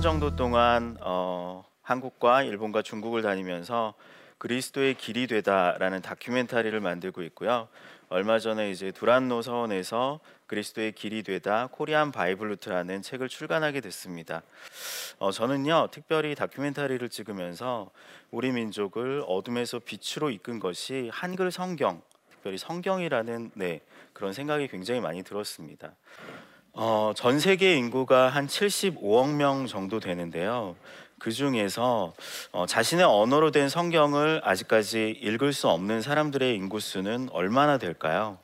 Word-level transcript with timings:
10년 0.00 0.02
정도 0.02 0.34
동안 0.34 0.96
어, 1.00 1.62
한국과 1.82 2.42
일본과 2.42 2.80
중국을 2.80 3.20
다니면서 3.20 3.92
그리스도의 4.38 4.94
길이 4.94 5.26
되다라는 5.26 6.00
다큐멘터리를 6.00 6.78
만들고 6.80 7.22
있고요. 7.24 7.68
얼마 8.08 8.38
전에 8.38 8.70
이제 8.70 8.92
두란노 8.92 9.42
서원에서 9.42 10.20
그리스도의 10.46 10.92
길이 10.92 11.22
되다 11.22 11.68
Korean 11.70 12.12
Bible 12.12 12.40
Route라는 12.40 13.02
책을 13.02 13.28
출간하게 13.28 13.82
됐습니다. 13.82 14.42
어, 15.18 15.30
저는요 15.32 15.88
특별히 15.92 16.34
다큐멘터리를 16.34 17.06
찍으면서 17.10 17.90
우리 18.30 18.52
민족을 18.52 19.22
어둠에서 19.26 19.80
빛으로 19.80 20.30
이끈 20.30 20.60
것이 20.60 21.10
한글 21.12 21.50
성경, 21.50 22.00
특별히 22.30 22.56
성경이라는 22.56 23.50
네 23.54 23.82
그런 24.14 24.32
생각이 24.32 24.68
굉장히 24.68 25.00
많이 25.00 25.22
들었습니다. 25.22 25.94
어, 26.72 27.12
전 27.16 27.40
세계 27.40 27.74
인구가 27.74 28.28
한 28.28 28.46
75억 28.46 29.34
명 29.34 29.66
정도 29.66 29.98
되는데요. 29.98 30.76
그 31.18 31.32
중에서 31.32 32.14
어, 32.52 32.66
자신의 32.66 33.04
언어로 33.04 33.50
된 33.50 33.68
성경을 33.68 34.40
아직까지 34.44 35.18
읽을 35.20 35.52
수 35.52 35.68
없는 35.68 36.00
사람들의 36.00 36.54
인구 36.54 36.80
수는 36.80 37.28
얼마나 37.32 37.76
될까요? 37.76 38.38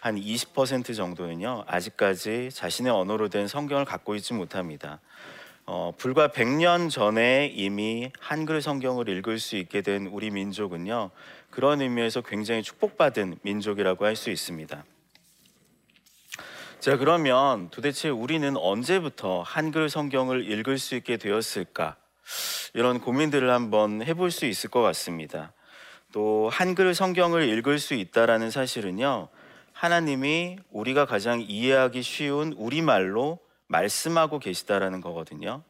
한 0.00 0.16
20% 0.16 0.96
정도는요, 0.96 1.64
아직까지 1.66 2.50
자신의 2.52 2.92
언어로 2.92 3.28
된 3.28 3.46
성경을 3.46 3.84
갖고 3.84 4.14
있지 4.14 4.32
못합니다. 4.32 5.00
어, 5.64 5.92
불과 5.96 6.28
100년 6.28 6.90
전에 6.90 7.52
이미 7.54 8.10
한글 8.18 8.62
성경을 8.62 9.08
읽을 9.08 9.38
수 9.38 9.56
있게 9.56 9.82
된 9.82 10.06
우리 10.06 10.30
민족은요, 10.30 11.10
그런 11.50 11.82
의미에서 11.82 12.22
굉장히 12.22 12.62
축복받은 12.62 13.40
민족이라고 13.42 14.04
할 14.04 14.16
수 14.16 14.30
있습니다. 14.30 14.84
자, 16.82 16.96
그러면 16.96 17.70
도대체 17.70 18.08
우리는 18.08 18.56
언제부터 18.56 19.42
한글 19.42 19.88
성경을 19.88 20.50
읽을 20.50 20.78
수 20.78 20.96
있게 20.96 21.16
되었을까? 21.16 21.94
이런 22.74 22.98
고민들을 22.98 23.48
한번 23.52 24.02
해볼 24.02 24.32
수 24.32 24.46
있을 24.46 24.68
것 24.68 24.82
같습니다. 24.82 25.52
또 26.10 26.48
한글 26.52 26.92
성경을 26.92 27.48
읽을 27.50 27.78
수 27.78 27.94
있다라는 27.94 28.50
사실은요, 28.50 29.28
하나님이 29.72 30.58
우리가 30.72 31.06
가장 31.06 31.40
이해하기 31.40 32.02
쉬운 32.02 32.52
우리말로 32.54 33.38
말씀하고 33.68 34.40
계시다라는 34.40 35.02
거거든요. 35.02 35.62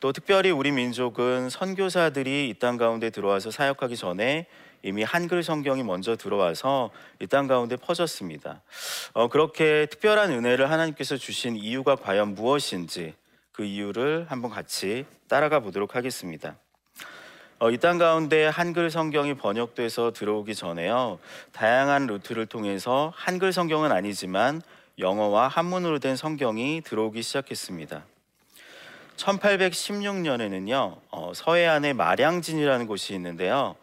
또 0.00 0.14
특별히 0.14 0.50
우리 0.50 0.72
민족은 0.72 1.50
선교사들이 1.50 2.48
이 2.48 2.58
땅 2.58 2.78
가운데 2.78 3.10
들어와서 3.10 3.50
사역하기 3.50 3.98
전에 3.98 4.46
이미 4.82 5.02
한글 5.02 5.42
성경이 5.42 5.82
먼저 5.82 6.16
들어와서 6.16 6.90
이 7.20 7.26
땅 7.26 7.46
가운데 7.46 7.76
퍼졌습니다. 7.76 8.62
어, 9.12 9.28
그렇게 9.28 9.86
특별한 9.86 10.30
은혜를 10.30 10.70
하나님께서 10.70 11.16
주신 11.16 11.56
이유가 11.56 11.96
과연 11.96 12.34
무엇인지 12.34 13.14
그 13.52 13.64
이유를 13.64 14.26
한번 14.28 14.50
같이 14.50 15.04
따라가 15.28 15.60
보도록 15.60 15.96
하겠습니다. 15.96 16.56
어, 17.58 17.70
이 17.70 17.78
땅 17.78 17.98
가운데 17.98 18.46
한글 18.46 18.88
성경이 18.90 19.34
번역돼서 19.34 20.12
들어오기 20.12 20.54
전에요. 20.54 21.18
다양한 21.52 22.06
루트를 22.06 22.46
통해서 22.46 23.12
한글 23.16 23.52
성경은 23.52 23.90
아니지만 23.90 24.62
영어와 25.00 25.48
한문으로 25.48 25.98
된 25.98 26.14
성경이 26.16 26.82
들어오기 26.84 27.22
시작했습니다. 27.22 28.04
1816년에는요, 29.16 30.96
어, 31.10 31.32
서해안의 31.34 31.94
마량진이라는 31.94 32.86
곳이 32.86 33.14
있는데요. 33.14 33.74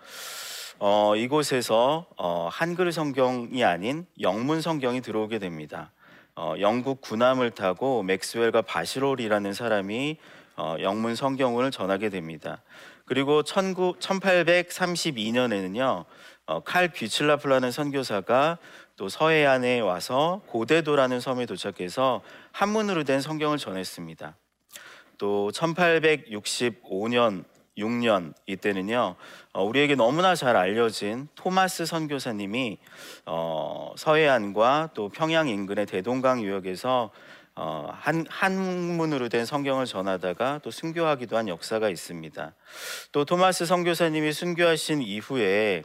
어, 0.77 1.15
이곳에서 1.15 2.05
어, 2.17 2.49
한글 2.51 2.91
성경이 2.91 3.63
아닌 3.63 4.05
영문 4.19 4.59
성경이 4.61 4.99
들어오게 5.01 5.39
됩니다. 5.39 5.93
어, 6.35 6.55
영국 6.59 6.99
군함을 6.99 7.51
타고 7.51 8.03
맥스웰과 8.03 8.63
바시롤이라는 8.63 9.53
사람이 9.53 10.17
어, 10.57 10.75
영문 10.81 11.15
성경을 11.15 11.71
전하게 11.71 12.09
됩니다. 12.09 12.61
그리고 13.05 13.41
19, 13.45 13.95
1832년에는요, 13.99 16.03
어, 16.47 16.63
칼 16.63 16.91
귀칠라프라는 16.91 17.71
선교사가 17.71 18.57
또 18.97 19.07
서해안에 19.07 19.79
와서 19.79 20.41
고대도라는 20.47 21.21
섬에 21.21 21.45
도착해서 21.45 22.21
한문으로 22.51 23.05
된 23.05 23.21
성경을 23.21 23.57
전했습니다. 23.57 24.35
또 25.17 25.51
1865년 25.53 27.45
6년 27.77 28.33
이때는요 28.45 29.15
어, 29.53 29.63
우리에게 29.63 29.95
너무나 29.95 30.35
잘 30.35 30.55
알려진 30.55 31.27
토마스 31.35 31.85
선교사님이 31.85 32.77
어, 33.25 33.93
서해안과 33.97 34.91
또 34.93 35.09
평양 35.09 35.47
인근의 35.47 35.85
대동강 35.85 36.41
유역에서 36.43 37.11
어, 37.57 37.89
한 37.93 38.25
한문으로 38.29 39.29
된 39.29 39.45
성경을 39.45 39.85
전하다가 39.85 40.59
또 40.61 40.71
순교하기도 40.71 41.37
한 41.37 41.47
역사가 41.47 41.89
있습니다. 41.89 42.53
또 43.13 43.23
토마스 43.23 43.65
선교사님이 43.65 44.33
순교하신 44.33 45.01
이후에 45.01 45.83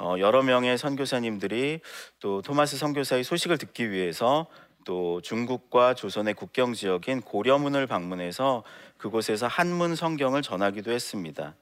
어, 0.00 0.14
여러 0.20 0.42
명의 0.42 0.78
선교사님들이 0.78 1.80
또 2.20 2.40
토마스 2.40 2.76
선교사의 2.76 3.24
소식을 3.24 3.58
듣기 3.58 3.90
위해서 3.90 4.46
또 4.88 5.20
중국과 5.20 5.92
조선의 5.92 6.32
국경 6.32 6.72
지역인 6.72 7.20
고려문을 7.20 7.86
방문해서 7.86 8.62
그곳에서 8.96 9.46
한문 9.46 9.94
성경을 9.94 10.40
전하기도 10.40 10.90
했습니다. 10.90 11.54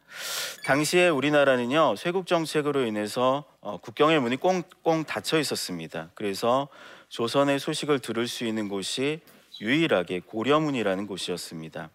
당시에 0.65 1.09
우리나라는요 1.09 1.97
쇄국 1.97 2.29
정책으로 2.29 2.87
인해서 2.87 3.43
어, 3.61 3.79
국경의 3.79 4.21
문이 4.21 4.37
꽁꽁 4.37 5.03
닫혀 5.03 5.41
있었습니다. 5.41 6.11
그래서 6.15 6.69
조선의 7.09 7.59
소식을 7.59 7.99
들을 7.99 8.29
수 8.29 8.45
있는 8.45 8.69
곳이 8.69 9.19
유일하게 9.61 10.21
고려문이라는 10.21 11.09
곳이었습니다. 11.09 11.91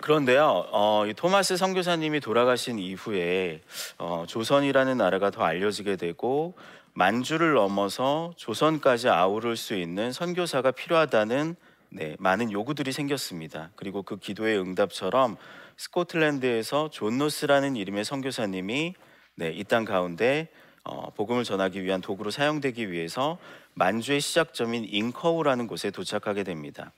그런데요, 0.00 0.66
어, 0.70 1.04
토마스 1.14 1.58
선교사님이 1.58 2.20
돌아가신 2.20 2.78
이후에 2.78 3.60
어, 3.98 4.24
조선이라는 4.26 4.96
나라가 4.96 5.30
더 5.30 5.42
알려지게 5.42 5.96
되고 5.96 6.54
만주를 6.94 7.54
넘어서 7.54 8.32
조선까지 8.36 9.08
아우를 9.08 9.56
수 9.56 9.74
있는 9.74 10.12
선교사가 10.12 10.70
필요하다는 10.70 11.56
네, 11.90 12.16
많은 12.18 12.50
요구들이 12.50 12.92
생겼습니다. 12.92 13.70
그리고 13.76 14.02
그 14.02 14.16
기도의 14.16 14.58
응답처럼 14.58 15.36
스코틀랜드에서 15.76 16.90
존 16.90 17.18
로스라는 17.18 17.76
이름의 17.76 18.04
선교사님이 18.04 18.94
네, 19.36 19.50
이 19.50 19.64
땅 19.64 19.84
가운데 19.84 20.48
어, 20.84 21.10
복음을 21.10 21.44
전하기 21.44 21.82
위한 21.82 22.00
도구로 22.00 22.30
사용되기 22.30 22.92
위해서 22.92 23.38
만주의 23.74 24.20
시작점인 24.20 24.84
잉커우라는 24.84 25.66
곳에 25.66 25.90
도착하게 25.90 26.44
됩니다. 26.44 26.92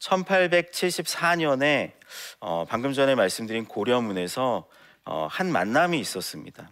1874년에 0.00 1.92
어, 2.40 2.64
방금 2.68 2.92
전에 2.92 3.14
말씀드린 3.14 3.66
고려문에서 3.66 4.66
어, 5.04 5.28
한 5.30 5.52
만남이 5.52 5.98
있었습니다. 6.00 6.70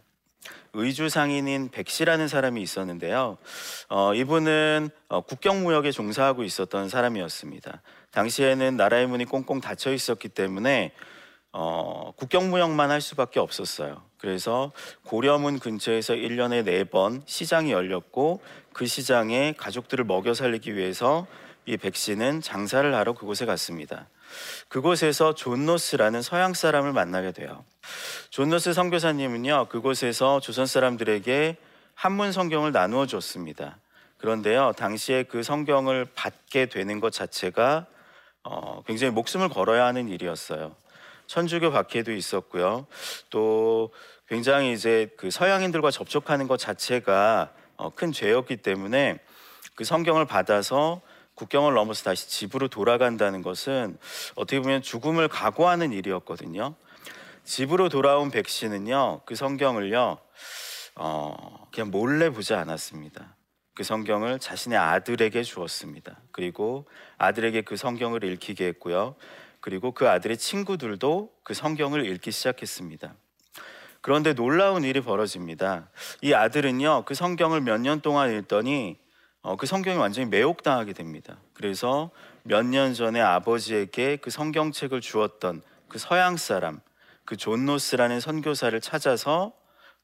의주 0.72 1.08
상인인 1.08 1.70
백 1.70 1.88
씨라는 1.88 2.28
사람이 2.28 2.60
있었는데요. 2.62 3.38
어, 3.88 4.14
이분은 4.14 4.90
어, 5.08 5.20
국경무역에 5.22 5.90
종사하고 5.90 6.44
있었던 6.44 6.88
사람이었습니다. 6.88 7.82
당시에는 8.12 8.76
나라의 8.76 9.06
문이 9.06 9.24
꽁꽁 9.24 9.60
닫혀 9.60 9.92
있었기 9.92 10.28
때문에 10.28 10.92
어, 11.52 12.12
국경무역만 12.16 12.90
할 12.90 13.00
수밖에 13.00 13.40
없었어요. 13.40 14.02
그래서 14.18 14.72
고려문 15.04 15.58
근처에서 15.58 16.14
1년에 16.14 16.64
4번 16.90 17.22
시장이 17.26 17.72
열렸고 17.72 18.40
그 18.72 18.86
시장에 18.86 19.54
가족들을 19.56 20.04
먹여 20.04 20.34
살리기 20.34 20.76
위해서 20.76 21.26
이 21.66 21.76
백 21.76 21.96
씨는 21.96 22.42
장사를 22.42 22.94
하러 22.94 23.12
그곳에 23.12 23.44
갔습니다. 23.44 24.08
그곳에서 24.68 25.34
존 25.34 25.66
로스라는 25.66 26.22
서양 26.22 26.54
사람을 26.54 26.92
만나게 26.92 27.32
돼요. 27.32 27.64
존 28.30 28.50
로스 28.50 28.72
선교사님은요 28.72 29.66
그곳에서 29.68 30.40
조선 30.40 30.66
사람들에게 30.66 31.56
한문 31.94 32.32
성경을 32.32 32.72
나누어 32.72 33.06
줬습니다. 33.06 33.78
그런데요 34.18 34.72
당시에 34.76 35.24
그 35.24 35.42
성경을 35.42 36.06
받게 36.14 36.66
되는 36.66 37.00
것 37.00 37.12
자체가 37.12 37.86
어, 38.42 38.82
굉장히 38.86 39.12
목숨을 39.12 39.48
걸어야 39.48 39.86
하는 39.86 40.08
일이었어요. 40.08 40.74
천주교 41.26 41.72
박해도 41.72 42.12
있었고요. 42.12 42.86
또 43.30 43.92
굉장히 44.28 44.72
이제 44.72 45.08
그 45.16 45.30
서양인들과 45.30 45.90
접촉하는 45.90 46.48
것 46.48 46.56
자체가 46.56 47.50
어, 47.76 47.90
큰 47.90 48.12
죄였기 48.12 48.58
때문에 48.58 49.18
그 49.74 49.84
성경을 49.84 50.24
받아서 50.24 51.00
국경을 51.36 51.74
넘어서 51.74 52.02
다시 52.02 52.28
집으로 52.28 52.66
돌아간다는 52.68 53.42
것은 53.42 53.96
어떻게 54.34 54.58
보면 54.58 54.82
죽음을 54.82 55.28
각오하는 55.28 55.92
일이었거든요. 55.92 56.74
집으로 57.44 57.88
돌아온 57.88 58.30
백 58.30 58.48
씨는요, 58.48 59.20
그 59.24 59.36
성경을요, 59.36 60.18
어, 60.96 61.68
그냥 61.72 61.90
몰래 61.90 62.30
보지 62.30 62.54
않았습니다. 62.54 63.36
그 63.74 63.84
성경을 63.84 64.38
자신의 64.38 64.78
아들에게 64.78 65.42
주었습니다. 65.42 66.18
그리고 66.32 66.86
아들에게 67.18 67.60
그 67.62 67.76
성경을 67.76 68.24
읽히게 68.24 68.66
했고요. 68.68 69.14
그리고 69.60 69.92
그 69.92 70.08
아들의 70.08 70.38
친구들도 70.38 71.32
그 71.42 71.52
성경을 71.52 72.06
읽기 72.06 72.30
시작했습니다. 72.30 73.14
그런데 74.00 74.32
놀라운 74.32 74.84
일이 74.84 75.00
벌어집니다. 75.02 75.90
이 76.22 76.32
아들은요, 76.32 77.04
그 77.04 77.14
성경을 77.14 77.60
몇 77.60 77.78
년 77.80 78.00
동안 78.00 78.32
읽더니 78.38 78.96
어, 79.46 79.54
그 79.54 79.64
성경이 79.64 79.96
완전히 79.96 80.28
매혹당하게 80.28 80.92
됩니다. 80.92 81.36
그래서 81.54 82.10
몇 82.42 82.64
년 82.66 82.94
전에 82.94 83.20
아버지에게 83.20 84.16
그 84.16 84.28
성경책을 84.28 85.00
주었던 85.00 85.62
그 85.86 86.00
서양 86.00 86.36
사람, 86.36 86.80
그 87.24 87.36
존 87.36 87.64
로스라는 87.64 88.18
선교사를 88.18 88.80
찾아서 88.80 89.52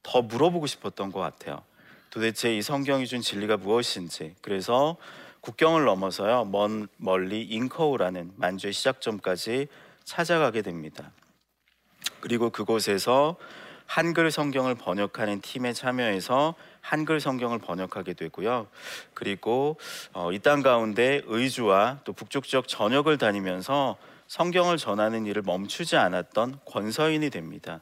더 0.05 0.23
물어보고 0.23 0.69
싶었던 0.69 1.11
것 1.11 1.19
같아요. 1.19 1.65
도대체 2.11 2.57
이 2.57 2.63
성경이 2.63 3.05
준 3.09 3.21
진리가 3.21 3.57
무엇인지. 3.57 4.37
그래서 4.43 4.97
국경을 5.41 5.87
넘어서요, 5.87 6.45
먼 6.45 6.87
멀리 6.97 7.43
잉커우라는 7.43 8.35
만주의 8.37 8.73
시작점까지 8.73 9.67
찾아가게 10.05 10.63
됩니다. 10.63 11.11
그리고 12.21 12.51
그곳에서 12.51 13.35
한글 13.93 14.31
성경을 14.31 14.75
번역하는 14.75 15.43
팀에 15.43 15.75
참여해서 15.75 16.55
한글 16.81 17.21
성경을 17.21 17.59
번역하게 17.59 18.15
되고요. 18.15 18.67
그리고 19.13 19.77
어, 20.15 20.33
이땅 20.33 20.63
가운데 20.63 21.21
의주와 21.27 22.01
또 22.05 22.15
북쪽 22.15 22.45
지역 22.45 22.69
전역을 22.69 23.19
다니면서 23.19 23.99
성경을 24.29 24.79
전하는 24.79 25.27
일을 25.27 25.43
멈추지 25.43 25.99
않았던 25.99 26.61
권서인이 26.65 27.29
됩니다. 27.29 27.81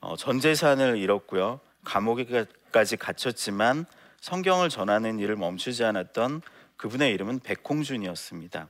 어, 0.00 0.14
전 0.14 0.38
재산을 0.38 0.96
잃었고요. 0.96 1.58
감옥에까지 1.82 2.96
갇혔지만 2.96 3.86
성경을 4.20 4.68
전하는 4.68 5.18
일을 5.18 5.34
멈추지 5.34 5.82
않았던 5.82 6.42
그분의 6.76 7.12
이름은 7.14 7.40
백홍준이었습니다. 7.40 8.68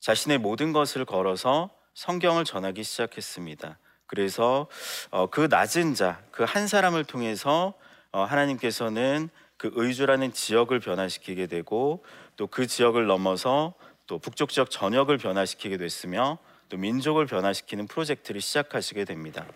자신의 0.00 0.38
모든 0.38 0.72
것을 0.72 1.04
걸어서 1.04 1.68
성경을 1.92 2.46
전하기 2.46 2.84
시작했습니다. 2.84 3.76
그래서 4.06 4.66
어, 5.10 5.26
그 5.28 5.48
낮은 5.50 5.94
자, 5.94 6.20
그 6.30 6.44
한 6.44 6.66
사람을 6.68 7.04
통해서 7.04 7.74
어, 8.12 8.22
하나님께서는 8.24 9.28
그 9.56 9.70
의주라는 9.74 10.32
지역을 10.32 10.80
변화시키게 10.80 11.46
되고 11.46 12.04
또 12.36 12.46
그 12.46 12.66
지역을 12.66 13.06
넘어서 13.06 13.74
또 14.06 14.18
북쪽 14.18 14.50
지역 14.50 14.70
전역을 14.70 15.18
변화시키게 15.18 15.76
됐으며 15.78 16.38
또 16.68 16.76
민족을 16.76 17.26
변화시키는 17.26 17.86
프로젝트를 17.86 18.40
시작하시게 18.40 19.04
됩니다. 19.04 19.46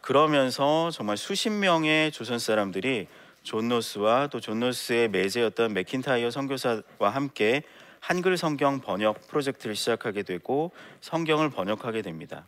그러면서 0.00 0.90
정말 0.90 1.16
수십 1.16 1.50
명의 1.50 2.10
조선 2.10 2.38
사람들이 2.38 3.06
존 3.42 3.68
로스와 3.68 4.26
또 4.28 4.40
존 4.40 4.60
로스의 4.60 5.08
매제였던 5.08 5.72
맥킨타이어 5.72 6.30
선교사와 6.30 7.10
함께 7.10 7.62
한글 8.00 8.36
성경 8.36 8.80
번역 8.80 9.26
프로젝트를 9.28 9.74
시작하게 9.76 10.22
되고 10.22 10.72
성경을 11.00 11.50
번역하게 11.50 12.02
됩니다. 12.02 12.46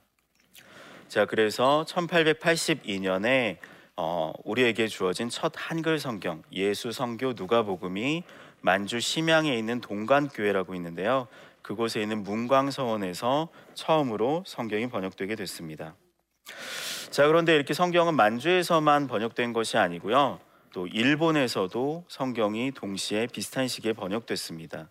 자, 1.10 1.26
그래서 1.26 1.84
1882년에 1.88 3.56
어, 3.96 4.32
우리에게 4.44 4.86
주어진 4.86 5.28
첫 5.28 5.52
한글 5.56 5.98
성경 5.98 6.44
예수 6.52 6.92
성교 6.92 7.32
누가복음이 7.32 8.22
만주 8.60 9.00
심양에 9.00 9.52
있는 9.58 9.80
동관교회라고 9.80 10.76
있는데요. 10.76 11.26
그곳에 11.62 12.00
있는 12.00 12.22
문광서원에서 12.22 13.48
처음으로 13.74 14.44
성경이 14.46 14.88
번역되게 14.88 15.34
됐습니다. 15.34 15.96
자, 17.10 17.26
그런데 17.26 17.56
이렇게 17.56 17.74
성경은 17.74 18.14
만주에서만 18.14 19.08
번역된 19.08 19.52
것이 19.52 19.78
아니고요. 19.78 20.38
또 20.72 20.86
일본에서도 20.86 22.04
성경이 22.06 22.70
동시에 22.70 23.26
비슷한 23.26 23.66
시기에 23.66 23.94
번역됐습니다. 23.94 24.88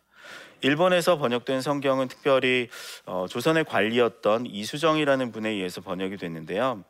일본에서 0.62 1.18
번역된 1.18 1.62
성경은 1.62 2.08
특별히 2.08 2.70
어, 3.06 3.26
조선의 3.30 3.64
관리였던 3.66 4.46
이수정이라는 4.46 5.32
분에 5.32 5.50
의해서 5.50 5.82
번역이 5.82 6.18
됐는데요. 6.18 6.84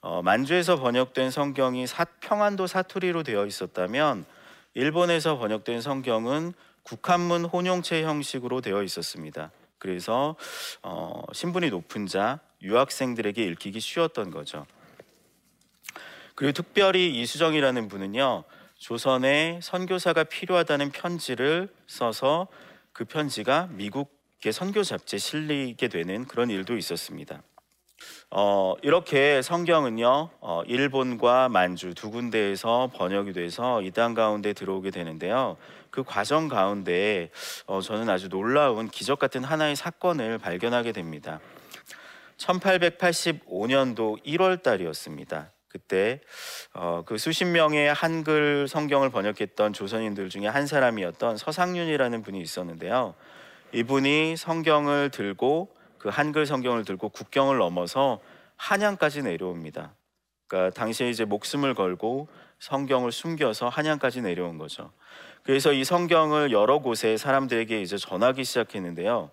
어, 0.00 0.22
만주에서 0.22 0.76
번역된 0.80 1.30
성경이 1.30 1.86
사, 1.86 2.04
평안도 2.20 2.66
사투리로 2.66 3.22
되어 3.22 3.46
있었다면 3.46 4.24
일본에서 4.74 5.38
번역된 5.38 5.80
성경은 5.80 6.52
국한문 6.82 7.44
혼용체 7.44 8.02
형식으로 8.02 8.60
되어 8.60 8.82
있었습니다. 8.82 9.50
그래서 9.78 10.36
어, 10.82 11.22
신분이 11.32 11.70
높은 11.70 12.06
자 12.06 12.40
유학생들에게 12.62 13.42
읽히기 13.44 13.80
쉬웠던 13.80 14.30
거죠. 14.30 14.66
그리고 16.34 16.52
특별히 16.52 17.20
이수정이라는 17.20 17.88
분은요 17.88 18.44
조선에 18.76 19.60
선교사가 19.62 20.24
필요하다는 20.24 20.90
편지를 20.90 21.68
써서 21.86 22.48
그 22.94 23.04
편지가 23.04 23.68
미국의 23.72 24.52
선교 24.52 24.82
잡지에 24.84 25.18
실리게 25.18 25.88
되는 25.88 26.24
그런 26.26 26.48
일도 26.48 26.76
있었습니다. 26.76 27.42
어, 28.30 28.74
이렇게 28.82 29.42
성경은요 29.42 30.30
어, 30.40 30.62
일본과 30.66 31.48
만주 31.48 31.94
두 31.94 32.10
군데에서 32.10 32.90
번역이 32.94 33.32
돼서 33.32 33.82
이 33.82 33.90
땅 33.90 34.14
가운데 34.14 34.52
들어오게 34.52 34.90
되는데요. 34.92 35.56
그 35.90 36.04
과정 36.04 36.48
가운데 36.48 37.30
어, 37.66 37.80
저는 37.80 38.08
아주 38.08 38.28
놀라운 38.28 38.88
기적 38.88 39.18
같은 39.18 39.42
하나의 39.42 39.74
사건을 39.74 40.38
발견하게 40.38 40.92
됩니다. 40.92 41.40
1885년도 42.38 44.24
1월 44.24 44.62
달이었습니다. 44.62 45.50
그때 45.74 46.20
어, 46.72 47.02
그 47.04 47.18
수십 47.18 47.46
명의 47.46 47.92
한글 47.92 48.68
성경을 48.68 49.10
번역했던 49.10 49.72
조선인들 49.72 50.28
중에 50.28 50.46
한 50.46 50.68
사람이었던 50.68 51.36
서상윤이라는 51.36 52.22
분이 52.22 52.40
있었는데요. 52.40 53.16
이분이 53.72 54.36
성경을 54.36 55.10
들고 55.10 55.74
그 55.98 56.10
한글 56.10 56.46
성경을 56.46 56.84
들고 56.84 57.08
국경을 57.08 57.58
넘어서 57.58 58.20
한양까지 58.54 59.22
내려옵니다. 59.22 59.96
그러니까 60.46 60.72
당시에 60.78 61.10
이제 61.10 61.24
목숨을 61.24 61.74
걸고 61.74 62.28
성경을 62.60 63.10
숨겨서 63.10 63.68
한양까지 63.68 64.22
내려온 64.22 64.58
거죠. 64.58 64.92
그래서 65.42 65.72
이 65.72 65.82
성경을 65.82 66.52
여러 66.52 66.78
곳에 66.78 67.16
사람들에게 67.16 67.82
이제 67.82 67.96
전하기 67.96 68.44
시작했는데요. 68.44 69.32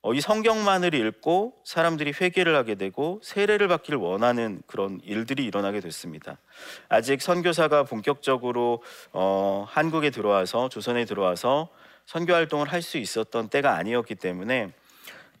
어, 0.00 0.14
이 0.14 0.20
성경만을 0.20 0.94
읽고 0.94 1.54
사람들이 1.64 2.12
회개를 2.20 2.54
하게 2.54 2.76
되고 2.76 3.20
세례를 3.22 3.66
받기를 3.66 3.98
원하는 3.98 4.62
그런 4.66 5.00
일들이 5.02 5.44
일어나게 5.44 5.80
됐습니다. 5.80 6.38
아직 6.88 7.20
선교사가 7.20 7.82
본격적으로 7.82 8.82
어, 9.12 9.66
한국에 9.68 10.10
들어와서 10.10 10.68
조선에 10.68 11.04
들어와서 11.04 11.68
선교 12.06 12.32
활동을 12.32 12.68
할 12.68 12.80
수 12.80 12.96
있었던 12.98 13.48
때가 13.48 13.74
아니었기 13.74 14.14
때문에 14.14 14.72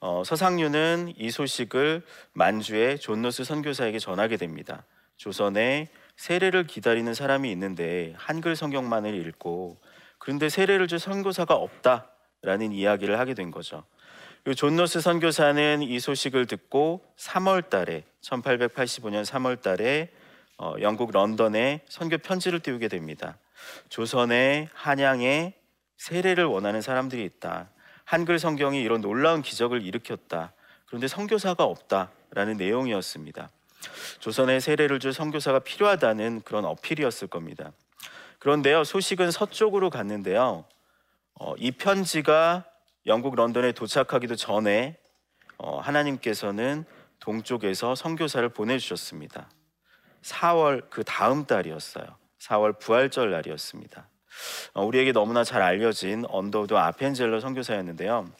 어, 0.00 0.22
서상류는 0.24 1.14
이 1.16 1.30
소식을 1.30 2.02
만주의 2.32 2.98
존 2.98 3.15
로스 3.15 3.44
선교사에게 3.44 3.98
전하게 4.00 4.36
됩니다. 4.36 4.84
조선에 5.16 5.88
세례를 6.16 6.66
기다리는 6.66 7.14
사람이 7.14 7.50
있는데 7.52 8.12
한글 8.16 8.56
성경만을 8.56 9.14
읽고 9.14 9.78
그런데 10.18 10.48
세례를 10.48 10.88
줄 10.88 10.98
선교사가 10.98 11.54
없다라는 11.54 12.72
이야기를 12.72 13.18
하게 13.20 13.34
된 13.34 13.52
거죠. 13.52 13.84
존 14.54 14.76
로스 14.76 15.00
선교사는 15.00 15.82
이 15.82 16.00
소식을 16.00 16.46
듣고 16.46 17.04
3월 17.18 17.68
달에 17.68 18.04
1885년 18.22 19.24
3월 19.24 19.60
달에 19.60 20.10
어, 20.56 20.74
영국 20.80 21.10
런던에 21.12 21.82
선교 21.88 22.18
편지를 22.18 22.60
띄우게 22.60 22.88
됩니다. 22.88 23.38
조선의 23.88 24.68
한양에 24.72 25.54
세례를 25.96 26.44
원하는 26.44 26.80
사람들이 26.80 27.24
있다. 27.24 27.68
한글 28.04 28.38
성경이 28.38 28.80
이런 28.80 29.00
놀라운 29.00 29.42
기적을 29.42 29.82
일으켰다. 29.82 30.52
그런데 30.86 31.08
선교사가 31.08 31.64
없다라는 31.64 32.56
내용이었습니다. 32.56 33.50
조선에 34.20 34.60
세례를 34.60 34.98
줄 34.98 35.12
선교사가 35.12 35.58
필요하다는 35.60 36.42
그런 36.44 36.64
어필이었을 36.64 37.28
겁니다. 37.28 37.72
그런데요, 38.38 38.84
소식은 38.84 39.30
서쪽으로 39.30 39.90
갔는데요. 39.90 40.64
어, 41.34 41.54
이 41.58 41.70
편지가 41.70 42.64
영국 43.08 43.34
런던에 43.34 43.72
도착하기도 43.72 44.36
전에 44.36 44.98
어, 45.56 45.80
하나님께서는 45.80 46.84
동쪽에서 47.20 47.94
선교사를 47.94 48.46
보내주셨습니다. 48.50 49.50
4월 50.22 50.88
그 50.90 51.02
다음 51.04 51.46
달이었어요. 51.46 52.04
4월 52.38 52.78
부활절 52.78 53.30
날이었습니다. 53.30 54.08
어, 54.74 54.84
우리에게 54.84 55.12
너무나 55.12 55.42
잘 55.42 55.62
알려진 55.62 56.24
언더우드 56.28 56.74
아펜젤러 56.74 57.40
선교사였는데요. 57.40 58.30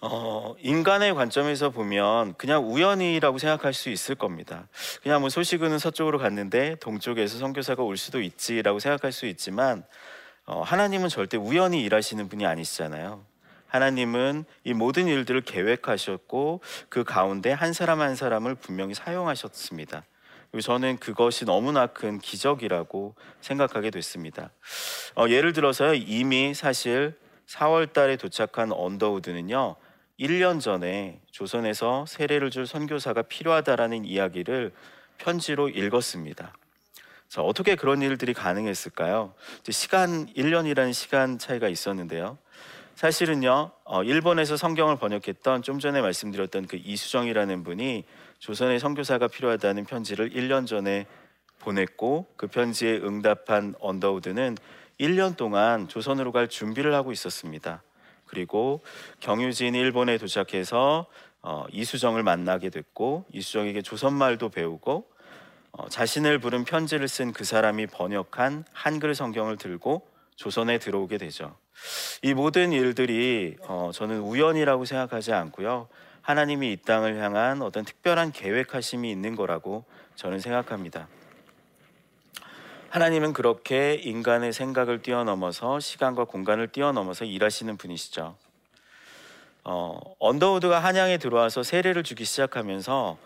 어, 0.00 0.54
인간의 0.60 1.14
관점에서 1.14 1.70
보면 1.70 2.34
그냥 2.34 2.70
우연이라고 2.70 3.38
생각할 3.38 3.72
수 3.74 3.90
있을 3.90 4.14
겁니다. 4.14 4.68
그냥 5.02 5.20
뭐 5.20 5.30
소식은 5.30 5.78
서쪽으로 5.80 6.18
갔는데 6.18 6.76
동쪽에서 6.76 7.38
선교사가 7.38 7.82
올 7.82 7.96
수도 7.96 8.20
있지라고 8.20 8.78
생각할 8.78 9.10
수 9.10 9.26
있지만 9.26 9.84
어, 10.46 10.62
하나님은 10.62 11.08
절대 11.08 11.36
우연히 11.36 11.82
일하시는 11.82 12.28
분이 12.28 12.44
아니시잖아요. 12.44 13.24
하나님은 13.66 14.44
이 14.62 14.72
모든 14.74 15.08
일들을 15.08 15.40
계획하셨고 15.40 16.60
그 16.88 17.02
가운데 17.02 17.50
한 17.50 17.72
사람 17.72 18.00
한 18.00 18.14
사람을 18.14 18.54
분명히 18.54 18.94
사용하셨습니다. 18.94 20.04
저는 20.62 20.98
그것이 20.98 21.44
너무나 21.44 21.88
큰 21.88 22.18
기적이라고 22.18 23.14
생각하게 23.40 23.90
됐습니다. 23.90 24.50
어, 25.16 25.28
예를 25.28 25.52
들어서 25.52 25.94
이미 25.94 26.54
사실 26.54 27.18
4월 27.48 27.92
달에 27.92 28.16
도착한 28.16 28.70
언더우드는요. 28.70 29.76
1년 30.20 30.60
전에 30.60 31.20
조선에서 31.32 32.06
세례를 32.06 32.50
줄 32.50 32.66
선교사가 32.66 33.22
필요하다라는 33.22 34.04
이야기를 34.04 34.72
편지로 35.18 35.68
읽었습니다. 35.68 36.54
자, 37.34 37.42
어떻게 37.42 37.74
그런 37.74 38.00
일들이 38.00 38.32
가능했을까요? 38.32 39.34
시간 39.68 40.26
1년이라는 40.34 40.92
시간 40.92 41.36
차이가 41.36 41.68
있었는데요. 41.68 42.38
사실은요, 42.94 43.72
어, 43.82 44.04
일본에서 44.04 44.56
성경을 44.56 44.98
번역했던 44.98 45.62
좀 45.62 45.80
전에 45.80 46.00
말씀드렸던 46.00 46.68
그 46.68 46.76
이수정이라는 46.76 47.64
분이 47.64 48.04
조선의 48.38 48.78
선교사가 48.78 49.26
필요하다는 49.26 49.84
편지를 49.84 50.30
1년 50.30 50.64
전에 50.68 51.06
보냈고 51.58 52.28
그 52.36 52.46
편지에 52.46 52.98
응답한 52.98 53.74
언더우드는 53.80 54.56
1년 55.00 55.36
동안 55.36 55.88
조선으로 55.88 56.30
갈 56.30 56.46
준비를 56.46 56.94
하고 56.94 57.10
있었습니다. 57.10 57.82
그리고 58.26 58.80
경유진이 59.18 59.76
일본에 59.76 60.18
도착해서 60.18 61.06
어, 61.42 61.66
이수정을 61.72 62.22
만나게 62.22 62.70
됐고 62.70 63.24
이수정에게 63.32 63.82
조선말도 63.82 64.50
배우고 64.50 64.90
어, 64.98 65.13
자신을 65.88 66.38
부른 66.38 66.64
편지를 66.64 67.08
쓴 67.08 67.32
그 67.32 67.44
사람이 67.44 67.88
번역한 67.88 68.64
한글 68.72 69.14
성경을 69.14 69.56
들고 69.56 70.06
조선에 70.36 70.78
들어오게 70.78 71.18
되죠. 71.18 71.56
이 72.22 72.34
모든 72.34 72.72
일들이 72.72 73.56
어, 73.62 73.90
저는 73.92 74.20
우연이라고 74.20 74.84
생각하지 74.84 75.32
않고요. 75.32 75.88
하나님이 76.22 76.72
이 76.72 76.76
땅을 76.76 77.20
향한 77.20 77.60
어떤 77.60 77.84
특별한 77.84 78.32
계획하심이 78.32 79.10
있는 79.10 79.36
거라고 79.36 79.84
저는 80.14 80.38
생각합니다. 80.38 81.08
하나님은 82.90 83.32
그렇게 83.32 83.94
인간의 83.94 84.52
생각을 84.52 85.02
뛰어넘어서 85.02 85.80
시간과 85.80 86.24
공간을 86.24 86.68
뛰어넘어서 86.68 87.24
일하시는 87.24 87.76
분이시죠. 87.76 88.36
어, 89.66 89.98
언더우드가 90.18 90.78
한양에 90.78 91.16
들어와서 91.16 91.62
세례를 91.62 92.02
주기 92.02 92.24
시작하면서 92.26 93.16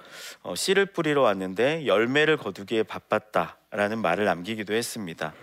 어, 0.43 0.55
씨를 0.55 0.87
뿌리러 0.87 1.23
왔는데 1.23 1.87
열매를 1.87 2.37
거두기에 2.37 2.85
바빴다라는 2.85 3.99
말을 3.99 4.25
남기기도 4.25 4.73
했습니다. 4.73 5.35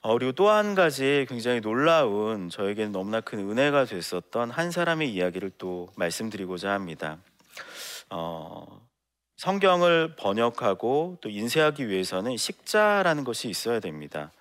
어, 0.00 0.18
그리고 0.18 0.32
또 0.32 0.50
한 0.50 0.74
가지 0.74 1.26
굉장히 1.28 1.60
놀라운 1.60 2.50
저에게는 2.50 2.90
너무나 2.92 3.20
큰 3.20 3.38
은혜가 3.38 3.84
됐었던 3.84 4.50
한 4.50 4.70
사람의 4.70 5.12
이야기를 5.12 5.52
또 5.58 5.88
말씀드리고자 5.96 6.72
합니다. 6.72 7.18
어, 8.10 8.80
성경을 9.36 10.16
번역하고 10.16 11.18
또 11.20 11.28
인쇄하기 11.28 11.88
위해서는 11.88 12.36
식자라는 12.36 13.24
것이 13.24 13.48
있어야 13.48 13.78
됩니다. 13.78 14.32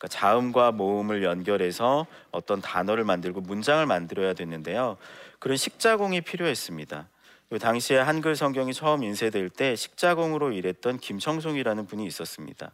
그러니까 0.00 0.08
자음과 0.08 0.72
모음을 0.72 1.22
연결해서 1.22 2.06
어떤 2.30 2.62
단어를 2.62 3.04
만들고 3.04 3.42
문장을 3.42 3.84
만들어야 3.84 4.32
됐는데요. 4.32 4.96
그런 5.38 5.58
식자공이 5.58 6.22
필요했습니다. 6.22 7.06
그 7.50 7.58
당시에 7.58 7.98
한글 7.98 8.34
성경이 8.34 8.72
처음 8.72 9.02
인쇄될 9.02 9.50
때 9.50 9.76
식자공으로 9.76 10.52
일했던 10.52 10.98
김청송이라는 10.98 11.86
분이 11.86 12.06
있었습니다. 12.06 12.72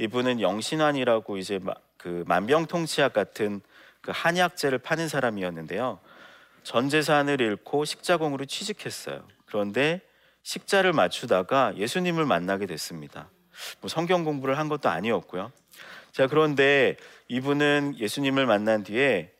이분은 0.00 0.40
영신환이라고 0.40 1.36
이제 1.36 1.60
그 1.96 2.24
만병통치약 2.26 3.12
같은 3.12 3.60
그 4.00 4.10
한약재를 4.12 4.78
파는 4.78 5.08
사람이었는데요. 5.08 6.00
전 6.64 6.88
재산을 6.88 7.40
잃고 7.40 7.84
식자공으로 7.84 8.46
취직했어요. 8.46 9.22
그런데 9.46 10.00
식자를 10.42 10.92
맞추다가 10.92 11.76
예수님을 11.76 12.24
만나게 12.24 12.66
됐습니다. 12.66 13.28
뭐 13.80 13.88
성경 13.88 14.24
공부를 14.24 14.58
한 14.58 14.68
것도 14.68 14.88
아니었고요. 14.88 15.52
자 16.14 16.28
그런데 16.28 16.96
이분은 17.26 17.96
예수님을 17.98 18.46
만난 18.46 18.84
뒤에 18.84 19.32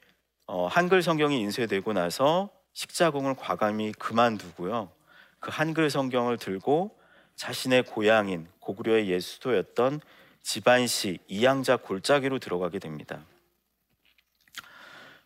어, 0.49 0.67
한글 0.67 1.05
성경이 1.05 1.39
인쇄되고 1.39 1.93
나서 1.93 2.51
식자공을 2.73 3.37
과감히 3.37 3.93
그만두고요. 3.93 4.91
그 5.39 5.51
한글 5.53 5.89
성경을 5.89 6.37
들고 6.37 6.99
자신의 7.37 7.85
고향인 7.85 8.49
고구려의 8.59 9.09
예수도였던 9.09 10.01
집안시 10.43 11.21
이양자 11.29 11.77
골짜기로 11.77 12.41
들어가게 12.41 12.81
됩니다. 12.81 13.21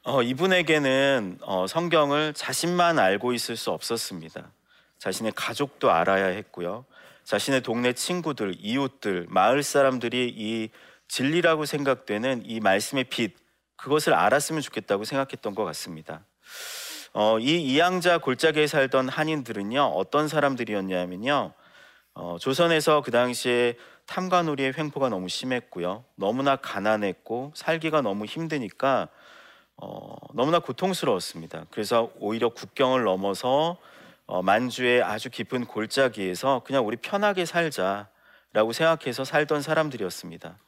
어, 0.02 0.22
이분에게는 0.22 1.38
어, 1.40 1.66
성경을 1.66 2.34
자신만 2.34 2.98
알고 2.98 3.32
있을 3.32 3.56
수 3.56 3.70
없었습니다. 3.70 4.52
자신의 4.98 5.32
가족도 5.34 5.90
알아야 5.90 6.26
했고요. 6.26 6.84
자신의 7.24 7.62
동네 7.62 7.94
친구들, 7.94 8.54
이웃들, 8.58 9.28
마을 9.30 9.62
사람들이 9.62 10.34
이 10.36 10.68
진리라고 11.08 11.64
생각되는 11.64 12.42
이 12.44 12.60
말씀의 12.60 13.04
빛, 13.04 13.34
그것을 13.76 14.14
알았으면 14.14 14.60
좋겠다고 14.60 15.04
생각했던 15.04 15.54
것 15.54 15.64
같습니다. 15.64 16.24
어, 17.14 17.38
이 17.38 17.62
이양자 17.62 18.18
골짜기에 18.18 18.66
살던 18.66 19.08
한인들은요 19.08 19.82
어떤 19.82 20.28
사람들이었냐면요 20.28 21.52
어, 22.14 22.36
조선에서 22.38 23.00
그 23.00 23.10
당시에 23.10 23.76
탐관오리의 24.06 24.74
횡포가 24.76 25.08
너무 25.08 25.28
심했고요 25.28 26.04
너무나 26.16 26.56
가난했고 26.56 27.52
살기가 27.54 28.02
너무 28.02 28.24
힘드니까 28.24 29.08
어, 29.80 30.16
너무나 30.34 30.58
고통스러웠습니다. 30.58 31.66
그래서 31.70 32.10
오히려 32.18 32.48
국경을 32.48 33.04
넘어서 33.04 33.78
어, 34.26 34.42
만주의 34.42 35.02
아주 35.02 35.30
깊은 35.30 35.66
골짜기에서 35.66 36.62
그냥 36.64 36.86
우리 36.86 36.96
편하게 36.96 37.44
살자라고 37.44 38.72
생각해서 38.72 39.24
살던 39.24 39.62
사람들이었습니다. 39.62 40.58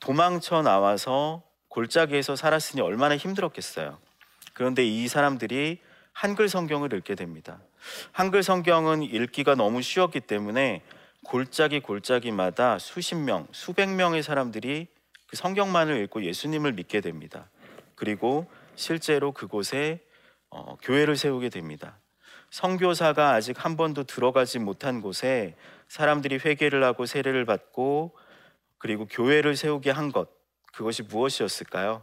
도망쳐 0.00 0.62
나와서 0.62 1.42
골짜기에서 1.68 2.36
살았으니 2.36 2.82
얼마나 2.82 3.16
힘들었겠어요. 3.16 3.98
그런데 4.54 4.84
이 4.84 5.08
사람들이 5.08 5.80
한글 6.12 6.48
성경을 6.48 6.92
읽게 6.94 7.14
됩니다. 7.14 7.60
한글 8.12 8.42
성경은 8.42 9.02
읽기가 9.02 9.54
너무 9.54 9.80
쉬웠기 9.80 10.20
때문에 10.20 10.82
골짜기 11.24 11.80
골짜기마다 11.80 12.78
수십 12.78 13.14
명, 13.14 13.46
수백 13.52 13.88
명의 13.88 14.22
사람들이 14.22 14.88
그 15.28 15.36
성경만을 15.36 16.02
읽고 16.04 16.24
예수님을 16.24 16.72
믿게 16.72 17.00
됩니다. 17.00 17.48
그리고 17.94 18.50
실제로 18.74 19.32
그곳에 19.32 20.00
어, 20.50 20.76
교회를 20.82 21.16
세우게 21.16 21.50
됩니다. 21.50 21.98
성교사가 22.50 23.30
아직 23.30 23.64
한 23.64 23.76
번도 23.76 24.04
들어가지 24.04 24.58
못한 24.58 25.00
곳에 25.00 25.56
사람들이 25.88 26.40
회개를 26.44 26.82
하고 26.82 27.06
세례를 27.06 27.44
받고 27.44 28.16
그리고 28.80 29.06
교회를 29.06 29.56
세우게 29.56 29.90
한 29.90 30.10
것, 30.10 30.30
그것이 30.72 31.02
무엇이었을까요? 31.02 32.02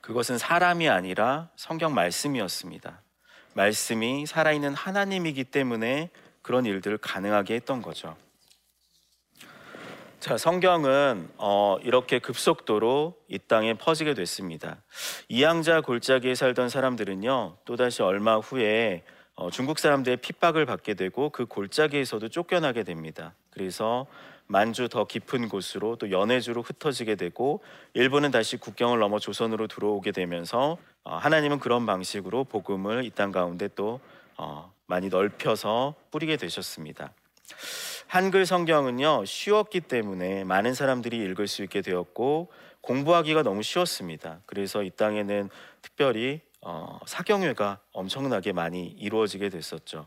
그것은 0.00 0.38
사람이 0.38 0.88
아니라 0.88 1.50
성경 1.56 1.92
말씀이었습니다. 1.92 3.02
말씀이 3.54 4.26
살아있는 4.26 4.74
하나님이기 4.74 5.44
때문에 5.44 6.10
그런 6.40 6.66
일들을 6.66 6.98
가능하게 6.98 7.54
했던 7.56 7.82
거죠. 7.82 8.16
자, 10.20 10.38
성경은 10.38 11.30
어, 11.36 11.78
이렇게 11.82 12.20
급속도로 12.20 13.18
이 13.26 13.40
땅에 13.40 13.74
퍼지게 13.74 14.14
됐습니다. 14.14 14.84
이양자 15.28 15.80
골짜기에 15.80 16.36
살던 16.36 16.68
사람들은요, 16.68 17.58
또다시 17.64 18.02
얼마 18.02 18.36
후에 18.36 19.02
어, 19.34 19.50
중국 19.50 19.80
사람들의 19.80 20.18
핍박을 20.18 20.64
받게 20.64 20.94
되고 20.94 21.30
그 21.30 21.46
골짜기에서도 21.46 22.28
쫓겨나게 22.28 22.84
됩니다. 22.84 23.34
그래서 23.50 24.06
만주 24.52 24.90
더 24.90 25.06
깊은 25.06 25.48
곳으로 25.48 25.96
또 25.96 26.10
연해주로 26.10 26.60
흩어지게 26.60 27.14
되고 27.14 27.62
일부는 27.94 28.30
다시 28.30 28.58
국경을 28.58 28.98
넘어 28.98 29.18
조선으로 29.18 29.66
들어오게 29.66 30.12
되면서 30.12 30.76
어, 31.04 31.16
하나님은 31.16 31.58
그런 31.58 31.86
방식으로 31.86 32.44
복음을 32.44 33.06
이 33.06 33.10
땅 33.10 33.32
가운데 33.32 33.68
또 33.74 34.00
어, 34.36 34.70
많이 34.86 35.08
넓혀서 35.08 35.94
뿌리게 36.10 36.36
되셨습니다. 36.36 37.14
한글 38.06 38.44
성경은요 38.44 39.24
쉬웠기 39.24 39.80
때문에 39.80 40.44
많은 40.44 40.74
사람들이 40.74 41.16
읽을 41.16 41.48
수 41.48 41.62
있게 41.62 41.80
되었고 41.80 42.52
공부하기가 42.82 43.42
너무 43.42 43.62
쉬웠습니다. 43.62 44.40
그래서 44.44 44.82
이 44.82 44.90
땅에는 44.90 45.48
특별히 45.80 46.42
어, 46.60 47.00
사경회가 47.06 47.78
엄청나게 47.92 48.52
많이 48.52 48.84
이루어지게 48.98 49.48
됐었죠. 49.48 50.06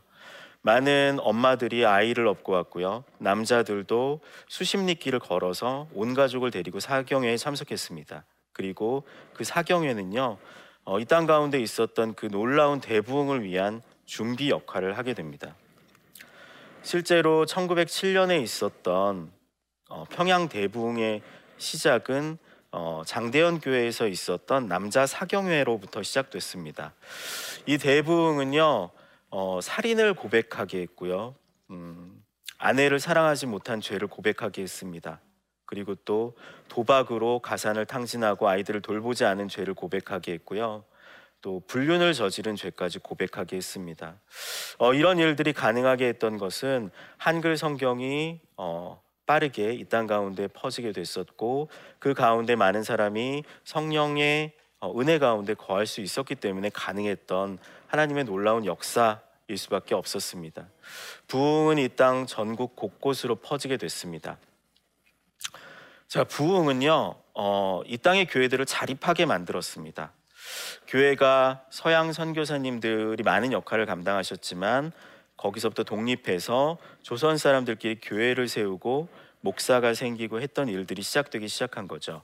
많은 0.66 1.18
엄마들이 1.20 1.86
아이를 1.86 2.26
업고 2.26 2.50
왔고요. 2.50 3.04
남자들도 3.18 4.18
수십 4.48 4.78
리 4.78 4.96
길을 4.96 5.20
걸어서 5.20 5.86
온 5.94 6.12
가족을 6.12 6.50
데리고 6.50 6.80
사경회에 6.80 7.36
참석했습니다. 7.36 8.24
그리고 8.52 9.04
그 9.32 9.44
사경회는요, 9.44 10.38
어, 10.84 10.98
이땅 10.98 11.26
가운데 11.26 11.60
있었던 11.60 12.14
그 12.14 12.26
놀라운 12.26 12.80
대부흥을 12.80 13.44
위한 13.44 13.80
준비 14.06 14.50
역할을 14.50 14.98
하게 14.98 15.14
됩니다. 15.14 15.54
실제로 16.82 17.46
1907년에 17.46 18.42
있었던 18.42 19.30
어, 19.88 20.04
평양 20.10 20.48
대부흥의 20.48 21.22
시작은 21.58 22.38
어, 22.72 23.02
장대현 23.06 23.60
교회에서 23.60 24.08
있었던 24.08 24.66
남자 24.66 25.06
사경회로부터 25.06 26.02
시작됐습니다. 26.02 26.92
이 27.66 27.78
대부흥은요 27.78 28.90
어, 29.30 29.60
살인을 29.60 30.14
고백하게 30.14 30.80
했고요. 30.82 31.34
음, 31.70 32.22
아내를 32.58 33.00
사랑하지 33.00 33.46
못한 33.46 33.80
죄를 33.80 34.08
고백하게 34.08 34.62
했습니다. 34.62 35.20
그리고 35.66 35.94
또 36.04 36.36
도박으로 36.68 37.40
가산을 37.40 37.86
탕진하고 37.86 38.48
아이들을 38.48 38.82
돌보지 38.82 39.24
않은 39.24 39.48
죄를 39.48 39.74
고백하게 39.74 40.32
했고요. 40.34 40.84
또 41.42 41.60
불륜을 41.66 42.14
저지른 42.14 42.56
죄까지 42.56 43.00
고백하게 43.00 43.56
했습니다. 43.56 44.20
어, 44.78 44.94
이런 44.94 45.18
일들이 45.18 45.52
가능하게 45.52 46.06
했던 46.08 46.38
것은 46.38 46.90
한글 47.18 47.56
성경이 47.56 48.40
어, 48.56 49.02
빠르게 49.26 49.74
이 49.74 49.84
땅 49.84 50.06
가운데 50.06 50.46
퍼지게 50.48 50.92
됐었고 50.92 51.68
그 51.98 52.14
가운데 52.14 52.54
많은 52.56 52.84
사람이 52.84 53.44
성령의 53.64 54.52
어, 54.52 54.65
은혜 54.98 55.18
가운데 55.18 55.54
거할 55.54 55.86
수 55.86 56.00
있었기 56.00 56.36
때문에 56.36 56.70
가능했던 56.70 57.58
하나님의 57.88 58.24
놀라운 58.24 58.64
역사일 58.66 59.18
수밖에 59.56 59.94
없었습니다. 59.94 60.68
부흥은 61.28 61.78
이 61.78 61.88
땅 61.88 62.26
전국 62.26 62.76
곳곳으로 62.76 63.36
퍼지게 63.36 63.76
됐습니다. 63.78 64.38
자, 66.08 66.24
부흥은요, 66.24 67.14
어, 67.34 67.82
이 67.86 67.98
땅의 67.98 68.26
교회들을 68.26 68.64
자립하게 68.66 69.26
만들었습니다. 69.26 70.12
교회가 70.86 71.64
서양 71.70 72.12
선교사님들이 72.12 73.22
많은 73.24 73.52
역할을 73.52 73.86
감당하셨지만 73.86 74.92
거기서부터 75.36 75.82
독립해서 75.82 76.78
조선 77.02 77.36
사람들끼리 77.36 77.98
교회를 78.00 78.48
세우고 78.48 79.08
목사가 79.46 79.94
생기고 79.94 80.40
했던 80.40 80.68
일들이 80.68 81.02
시작되기 81.02 81.46
시작한 81.46 81.86
거죠. 81.86 82.22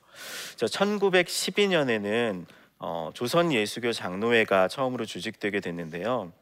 자, 0.56 0.66
1912년에는 0.66 2.46
어, 2.80 3.10
조선 3.14 3.52
예수교 3.52 3.92
장로회가 3.92 4.66
처음으로 4.66 5.04
주직되게 5.04 5.60
됐는데요. 5.60 6.32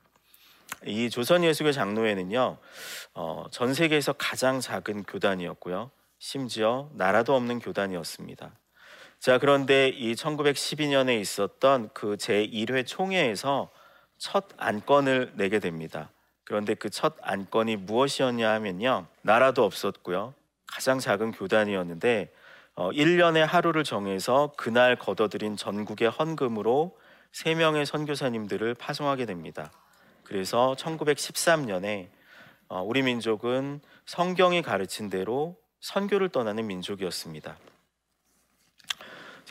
이 0.86 1.10
조선 1.10 1.44
예수교 1.44 1.72
장로회는요, 1.72 2.56
어, 3.12 3.44
전 3.50 3.74
세계에서 3.74 4.14
가장 4.14 4.60
작은 4.60 5.04
교단이었고요. 5.04 5.90
심지어 6.18 6.88
나라도 6.94 7.34
없는 7.34 7.58
교단이었습니다. 7.58 8.50
자, 9.18 9.38
그런데 9.38 9.88
이 9.88 10.14
1912년에 10.14 11.20
있었던 11.20 11.90
그 11.92 12.16
제1회 12.16 12.86
총회에서 12.86 13.70
첫 14.16 14.46
안건을 14.56 15.32
내게 15.34 15.58
됩니다. 15.58 16.10
그런데 16.44 16.74
그 16.74 16.88
첫 16.88 17.16
안건이 17.20 17.76
무엇이었냐 17.76 18.50
하면요. 18.50 19.06
나라도 19.22 19.64
없었고요. 19.64 20.34
가장 20.70 20.98
작은 20.98 21.32
교단이었는데 21.32 22.32
어, 22.74 22.90
1년에 22.90 23.40
하루를 23.40 23.84
정해서 23.84 24.52
그날 24.56 24.96
걷어들인 24.96 25.56
전국의 25.56 26.08
헌금으로 26.08 26.96
세 27.32 27.54
명의 27.54 27.84
선교사님들을 27.84 28.74
파송하게 28.74 29.26
됩니다. 29.26 29.70
그래서 30.24 30.74
1913년에 30.78 32.08
어, 32.68 32.82
우리 32.82 33.02
민족은 33.02 33.80
성경이 34.06 34.62
가르친 34.62 35.10
대로 35.10 35.56
선교를 35.80 36.28
떠나는 36.28 36.66
민족이었습니다. 36.66 37.58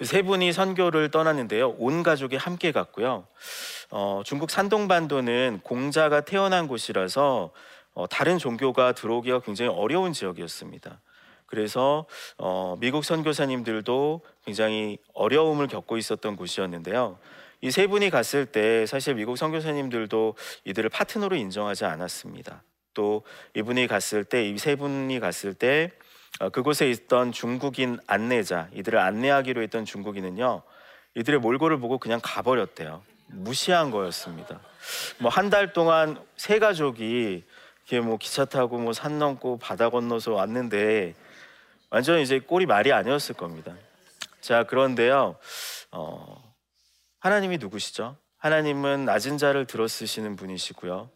세 0.01 0.21
분이 0.21 0.53
선교를 0.53 1.11
떠났는데요. 1.11 1.71
온 1.77 2.03
가족이 2.03 2.37
함께 2.37 2.71
갔고요. 2.71 3.27
어, 3.91 4.21
중국 4.23 4.49
산동반도는 4.49 5.59
공자가 5.63 6.21
태어난 6.21 6.67
곳이라서 6.67 7.51
어, 7.93 8.07
다른 8.07 8.37
종교가 8.37 8.93
들어오기가 8.93 9.41
굉장히 9.41 9.71
어려운 9.71 10.13
지역이었습니다. 10.13 11.01
그래서 11.49 12.05
어, 12.37 12.75
미국 12.79 13.03
선교사님들도 13.03 14.21
굉장히 14.45 14.99
어려움을 15.13 15.67
겪고 15.67 15.97
있었던 15.97 16.35
곳이었는데요. 16.35 17.17
이 17.61 17.71
세 17.71 17.87
분이 17.87 18.09
갔을 18.09 18.45
때 18.45 18.85
사실 18.85 19.15
미국 19.15 19.35
선교사님들도 19.37 20.35
이들을 20.65 20.89
파트너로 20.89 21.35
인정하지 21.35 21.85
않았습니다. 21.85 22.63
또 22.93 23.23
이분이 23.55 23.87
갔을 23.87 24.23
때 24.23 24.47
이 24.49 24.57
세 24.57 24.75
분이 24.75 25.19
갔을 25.19 25.53
때 25.53 25.91
어, 26.39 26.49
그곳에 26.49 26.89
있던 26.91 27.31
중국인 27.31 27.99
안내자 28.07 28.69
이들을 28.73 28.97
안내하기로 28.99 29.61
했던 29.63 29.83
중국인은요 29.85 30.61
이들의 31.15 31.39
몰골을 31.39 31.79
보고 31.79 31.97
그냥 31.97 32.19
가버렸대요. 32.23 33.01
무시한 33.27 33.89
거였습니다. 33.91 34.59
뭐 35.17 35.29
한 35.31 35.49
달 35.49 35.73
동안 35.73 36.17
세 36.37 36.59
가족이 36.59 37.43
이렇게 37.89 38.05
뭐 38.05 38.17
기차 38.17 38.45
타고 38.45 38.77
뭐 38.77 38.93
산 38.93 39.17
넘고 39.19 39.57
바다 39.57 39.89
건너서 39.89 40.33
왔는데 40.33 41.15
완전 41.89 42.19
이제 42.19 42.39
꼴이 42.39 42.65
말이 42.65 42.91
아니었을 42.93 43.35
겁니다. 43.35 43.73
자 44.41 44.63
그런데요, 44.63 45.35
어, 45.91 46.53
하나님이 47.19 47.57
누구시죠? 47.57 48.15
하나님은 48.37 49.05
낮은 49.05 49.37
자를 49.37 49.65
들어 49.65 49.87
쓰시는 49.87 50.35
분이시고요. 50.35 51.09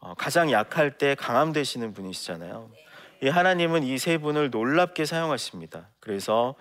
어, 0.00 0.14
가장 0.14 0.50
약할 0.50 0.98
때 0.98 1.14
강함 1.14 1.52
되시는 1.52 1.92
분이시잖아요. 1.94 2.70
이 3.22 3.28
하나님은 3.28 3.82
이 3.84 3.98
세 3.98 4.18
분을 4.18 4.50
놀랍게 4.50 5.04
사용하십니다. 5.04 5.88
그래서 6.00 6.54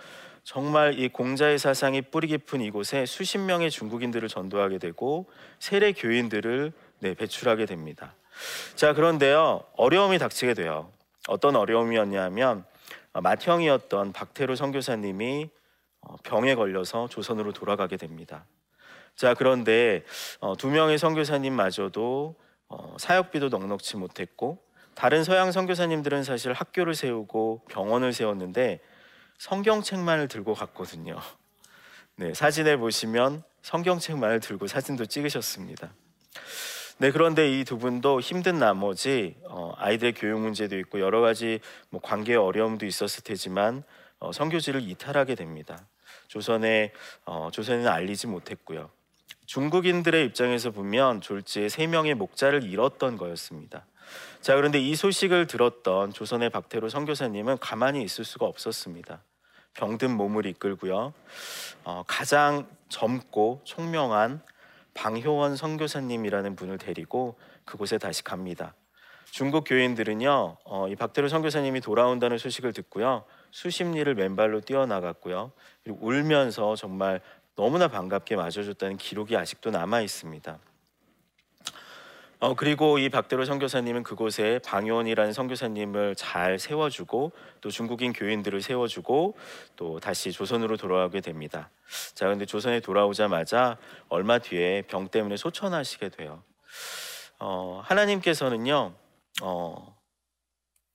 정말 0.43 0.97
이 0.99 1.09
공자의 1.09 1.57
사상이 1.59 2.01
뿌리 2.01 2.27
깊은 2.27 2.61
이곳에 2.61 3.05
수십 3.05 3.37
명의 3.37 3.69
중국인들을 3.71 4.27
전도하게 4.27 4.77
되고 4.77 5.29
세례 5.59 5.91
교인들을 5.93 6.71
네, 6.99 7.13
배출하게 7.13 7.65
됩니다. 7.65 8.13
자, 8.75 8.93
그런데요. 8.93 9.63
어려움이 9.75 10.17
닥치게 10.17 10.53
돼요. 10.53 10.91
어떤 11.27 11.55
어려움이었냐면 11.55 12.59
어, 12.59 12.78
맏형이었던 13.13 14.13
박태로 14.13 14.55
선교사님이 14.55 15.49
어, 16.01 16.15
병에 16.23 16.55
걸려서 16.55 17.07
조선으로 17.09 17.51
돌아가게 17.53 17.97
됩니다. 17.97 18.45
자, 19.15 19.33
그런데 19.33 20.03
어, 20.39 20.55
두 20.55 20.69
명의 20.69 20.97
선교사님마저도 20.97 22.35
사역비도 22.97 23.49
넉넉치 23.49 23.97
못했고 23.97 24.63
다른 24.93 25.23
서양 25.23 25.51
선교사님들은 25.51 26.23
사실 26.23 26.53
학교를 26.53 26.93
세우고 26.93 27.63
병원을 27.69 28.13
세웠는데 28.13 28.79
성경책만을 29.39 30.27
들고 30.27 30.53
갔거든요. 30.53 31.17
네, 32.15 32.33
사진을 32.33 32.77
보시면 32.77 33.43
성경책만을 33.61 34.41
들고 34.41 34.67
사진도 34.67 35.05
찍으셨습니다. 35.05 35.93
네, 37.01 37.11
그런데 37.11 37.47
이 37.49 37.63
두 37.63 37.77
분도 37.77 38.19
힘든 38.19 38.59
나머지 38.59 39.37
어, 39.47 39.71
아이들의 39.77 40.15
교육 40.15 40.41
문제도 40.41 40.77
있고 40.79 40.99
여러 40.99 41.21
가지 41.21 41.61
뭐 41.89 42.01
관계 42.01 42.35
어려움도 42.35 42.85
있었을 42.85 43.23
테지만 43.23 43.83
어, 44.19 44.33
선교지를 44.33 44.81
이탈하게 44.81 45.35
됩니다. 45.35 45.79
조선에 46.27 46.91
어, 47.25 47.47
조선에는 47.53 47.87
알리지 47.87 48.27
못했고요. 48.27 48.89
중국인들의 49.45 50.25
입장에서 50.25 50.71
보면 50.71 51.21
졸지에 51.21 51.69
세 51.69 51.87
명의 51.87 52.15
목자를 52.15 52.63
잃었던 52.63 53.15
거였습니다. 53.15 53.85
자, 54.41 54.55
그런데 54.55 54.79
이 54.81 54.93
소식을 54.93 55.47
들었던 55.47 56.11
조선의 56.11 56.49
박태로 56.49 56.89
선교사님은 56.89 57.59
가만히 57.59 58.03
있을 58.03 58.25
수가 58.25 58.45
없었습니다. 58.45 59.23
병든 59.75 60.11
몸을 60.17 60.45
이끌고요. 60.47 61.13
어, 61.85 62.03
가장 62.07 62.67
젊고 62.89 63.61
총명한 63.63 64.41
방효원 64.99 65.55
선교사님이라는 65.55 66.57
분을 66.57 66.77
데리고 66.77 67.39
그곳에 67.63 67.97
다시 67.97 68.21
갑니다. 68.21 68.75
중국 69.31 69.63
교인들은요, 69.65 70.57
어, 70.65 70.87
이 70.89 70.95
박대로 70.97 71.29
선교사님이 71.29 71.79
돌아온다는 71.79 72.37
소식을 72.37 72.73
듣고요, 72.73 73.23
수십 73.49 73.85
리를 73.85 74.13
맨발로 74.13 74.59
뛰어나갔고요, 74.59 75.53
그리고 75.83 76.05
울면서 76.05 76.75
정말 76.75 77.21
너무나 77.55 77.87
반갑게 77.87 78.35
맞아줬다는 78.35 78.97
기록이 78.97 79.37
아직도 79.37 79.71
남아 79.71 80.01
있습니다. 80.01 80.59
어, 82.41 82.55
그리고 82.55 82.99
이 82.99 83.09
박대로 83.09 83.43
선교사님은 83.43 84.03
그곳에 84.03 84.59
방요원이라는 84.65 85.33
선교사님을 85.33 86.15
잘 86.15 86.57
세워주고 86.57 87.33
또 87.59 87.69
중국인 87.69 88.13
교인들을 88.13 88.61
세워주고 88.61 89.37
또 89.75 89.99
다시 89.99 90.31
조선으로 90.31 90.77
돌아가게 90.77 91.19
됩니다. 91.19 91.69
자, 92.13 92.27
근데 92.27 92.45
조선에 92.45 92.79
돌아오자마자 92.79 93.77
얼마 94.07 94.39
뒤에 94.39 94.83
병 94.83 95.09
때문에 95.09 95.35
소천하시게 95.35 96.09
돼요. 96.09 96.41
어, 97.39 97.81
하나님께서는요, 97.83 98.93
어, 99.41 99.97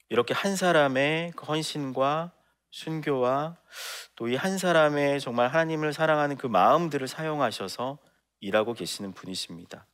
이렇게 0.09 0.33
한 0.33 0.57
사람의 0.57 1.33
그 1.37 1.45
헌신과 1.45 2.33
순교와 2.71 3.57
또 4.17 4.29
이 4.29 4.37
한 4.37 4.57
사람의 4.59 5.21
정말 5.21 5.49
하나님을 5.49 5.93
사랑하는 5.93 6.37
그 6.39 6.47
마음들을 6.47 7.07
사용하셔서 7.07 7.99
일하고 8.41 8.73
계시는 8.73 9.13
분이십니다. 9.13 9.87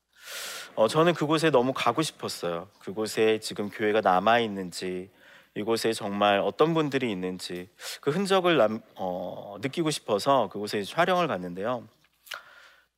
어, 0.77 0.89
저는 0.89 1.15
그곳에 1.15 1.51
너무 1.51 1.73
가고 1.75 2.01
싶었어요. 2.01 2.69
그곳에 2.79 3.39
지금 3.41 3.69
교회가 3.71 4.01
남아 4.01 4.41
있는지, 4.41 5.11
이곳에 5.55 5.93
정말 5.93 6.39
어떤 6.39 6.75
분들이 6.75 7.11
있는지 7.11 7.69
그 8.01 8.11
흔적을 8.11 8.57
남, 8.57 8.81
어, 8.95 9.57
느끼고 9.61 9.91
싶어서 9.91 10.49
그곳에 10.49 10.83
촬영을 10.85 11.27
갔는데요. 11.27 11.89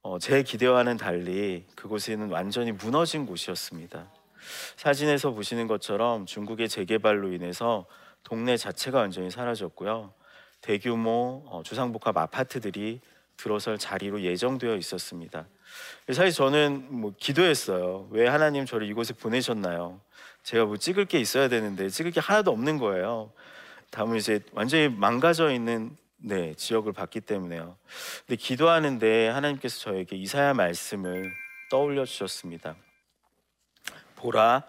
어, 0.02 0.18
제 0.18 0.42
기대와는 0.42 0.98
달리 0.98 1.64
그곳에는 1.76 2.30
완전히 2.30 2.72
무너진 2.72 3.24
곳이었습니다. 3.24 4.10
사진에서 4.76 5.30
보시는 5.30 5.66
것처럼 5.66 6.26
중국의 6.26 6.68
재개발로 6.68 7.32
인해서 7.32 7.86
동네 8.22 8.56
자체가 8.56 8.98
완전히 8.98 9.30
사라졌고요. 9.30 10.12
대규모 10.60 11.44
어, 11.46 11.62
주상복합 11.64 12.16
아파트들이 12.16 13.00
들어설 13.38 13.78
자리로 13.78 14.22
예정되어 14.22 14.76
있었습니다. 14.76 15.46
사실 16.08 16.32
저는 16.32 16.86
뭐 16.90 17.12
기도했어요. 17.18 18.08
왜 18.10 18.26
하나님 18.26 18.66
저를 18.66 18.88
이곳에 18.88 19.14
보내셨나요? 19.14 20.00
제가 20.42 20.64
뭐 20.64 20.76
찍을 20.76 21.04
게 21.04 21.20
있어야 21.20 21.48
되는데 21.48 21.88
찍을 21.88 22.10
게 22.10 22.20
하나도 22.20 22.50
없는 22.50 22.78
거예요. 22.78 23.32
다음은 23.90 24.16
이제 24.16 24.40
완전히 24.52 24.88
망가져 24.88 25.52
있는 25.52 25.96
네, 26.16 26.54
지역을 26.54 26.92
봤기 26.92 27.20
때문에요. 27.20 27.76
근데 28.26 28.36
기도하는데 28.36 29.28
하나님께서 29.28 29.80
저에게 29.80 30.16
이사야 30.16 30.54
말씀을 30.54 31.32
떠올려 31.70 32.04
주셨습니다. 32.04 32.76
보라, 34.16 34.62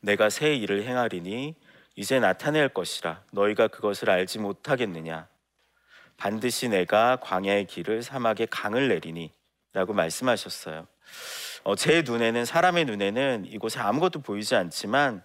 내가 0.00 0.30
새 0.30 0.54
일을 0.54 0.84
행하리니 0.84 1.56
이제 1.96 2.20
나타낼 2.20 2.68
것이라 2.68 3.22
너희가 3.32 3.68
그것을 3.68 4.08
알지 4.08 4.38
못하겠느냐. 4.38 5.26
반드시 6.16 6.68
내가 6.68 7.16
광야의 7.16 7.66
길을 7.66 8.02
사막의 8.02 8.46
강을 8.50 8.88
내리니 8.88 9.32
라고 9.72 9.92
말씀하셨어요. 9.92 10.86
어, 11.62 11.76
제 11.76 12.02
눈에는 12.02 12.44
사람의 12.44 12.86
눈에는 12.86 13.46
이곳에 13.46 13.78
아무것도 13.80 14.20
보이지 14.20 14.54
않지만 14.56 15.22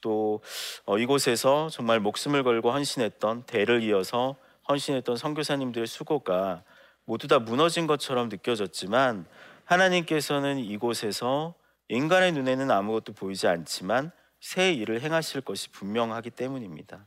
또 0.00 0.40
어, 0.84 0.98
이곳에서 0.98 1.68
정말 1.68 2.00
목숨을 2.00 2.42
걸고 2.42 2.72
헌신했던 2.72 3.44
대를 3.44 3.82
이어서 3.82 4.36
헌신했던 4.68 5.16
선교사님들의 5.16 5.86
수고가 5.86 6.62
모두 7.04 7.28
다 7.28 7.38
무너진 7.38 7.86
것처럼 7.86 8.28
느껴졌지만 8.28 9.26
하나님께서는 9.64 10.58
이곳에서 10.58 11.54
인간의 11.88 12.32
눈에는 12.32 12.70
아무것도 12.70 13.12
보이지 13.12 13.46
않지만 13.46 14.10
새 14.40 14.72
일을 14.72 15.00
행하실 15.00 15.42
것이 15.42 15.70
분명하기 15.70 16.30
때문입니다. 16.30 17.06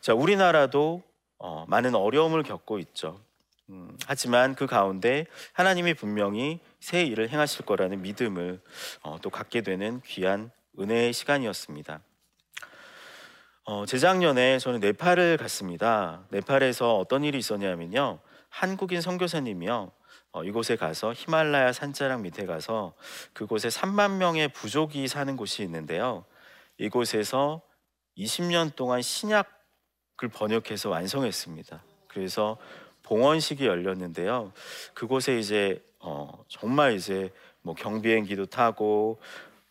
자, 0.00 0.14
우리나라도 0.14 1.02
어, 1.38 1.64
많은 1.68 1.94
어려움을 1.94 2.42
겪고 2.42 2.78
있죠. 2.80 3.20
음, 3.70 3.96
하지만 4.06 4.54
그 4.54 4.66
가운데 4.66 5.26
하나님이 5.52 5.94
분명히 5.94 6.60
새 6.80 7.02
일을 7.02 7.28
행하실 7.28 7.66
거라는 7.66 8.00
믿음을 8.00 8.60
어, 9.02 9.18
또 9.20 9.28
갖게 9.28 9.60
되는 9.60 10.00
귀한 10.06 10.50
은혜의 10.78 11.12
시간이었습니다. 11.12 12.00
어, 13.64 13.84
재작년에 13.84 14.58
저는 14.58 14.80
네팔을 14.80 15.36
갔습니다. 15.36 16.24
네팔에서 16.30 16.96
어떤 16.96 17.24
일이 17.24 17.36
있었냐면요. 17.36 18.20
한국인 18.48 19.02
선교사님이요. 19.02 19.92
어, 20.32 20.44
이곳에 20.44 20.76
가서 20.76 21.12
히말라야 21.14 21.72
산자락 21.72 22.22
밑에 22.22 22.46
가서 22.46 22.94
그곳에 23.34 23.68
3만 23.68 24.12
명의 24.12 24.48
부족이 24.48 25.06
사는 25.08 25.36
곳이 25.36 25.62
있는데요. 25.62 26.24
이곳에서 26.78 27.60
20년 28.16 28.74
동안 28.74 29.02
신약을 29.02 29.44
번역해서 30.32 30.88
완성했습니다. 30.88 31.82
그래서 32.08 32.56
봉헌식이 33.08 33.66
열렸는데요. 33.66 34.52
그곳에 34.92 35.38
이제 35.38 35.82
어, 35.98 36.44
정말 36.46 36.92
이제 36.92 37.30
뭐 37.62 37.74
경비행기도 37.74 38.46
타고 38.46 39.18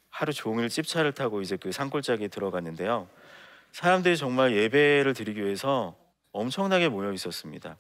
하루 0.10 0.34
종일 0.34 0.70
찝차를 0.70 1.12
타고 1.12 1.42
이제 1.42 1.56
그 1.56 1.72
산골짜기에 1.72 2.30
들어갔는데요. 2.30 3.08
사람들이 3.74 4.18
정말 4.18 4.56
예배를 4.56 5.14
드리기 5.14 5.44
위해서 5.44 5.96
엄청나게 6.32 6.90
모여 6.90 7.14
있었습니다. 7.14 7.78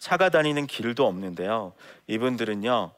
차가 0.00 0.30
다니는 0.30 0.66
길도 0.66 1.06
없는데요. 1.06 1.74
이분들은요 2.08 2.90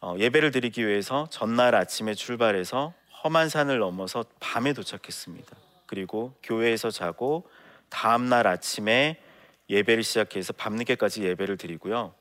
어, 0.00 0.14
예배를 0.18 0.50
드리기 0.50 0.86
위해서 0.86 1.28
전날 1.30 1.74
아침에 1.74 2.14
출발해서 2.14 2.94
험한 3.22 3.50
산을 3.50 3.78
넘어서 3.78 4.24
밤에 4.40 4.72
도착했습니다. 4.72 5.56
그리고 5.84 6.34
교회에서 6.42 6.90
자고 6.90 7.46
다음 7.90 8.30
날 8.30 8.46
아침에 8.46 9.20
예배를 9.68 10.02
시작해서 10.02 10.52
밤늦게까지 10.52 11.22
예배를 11.22 11.56
드리고요. 11.56 12.14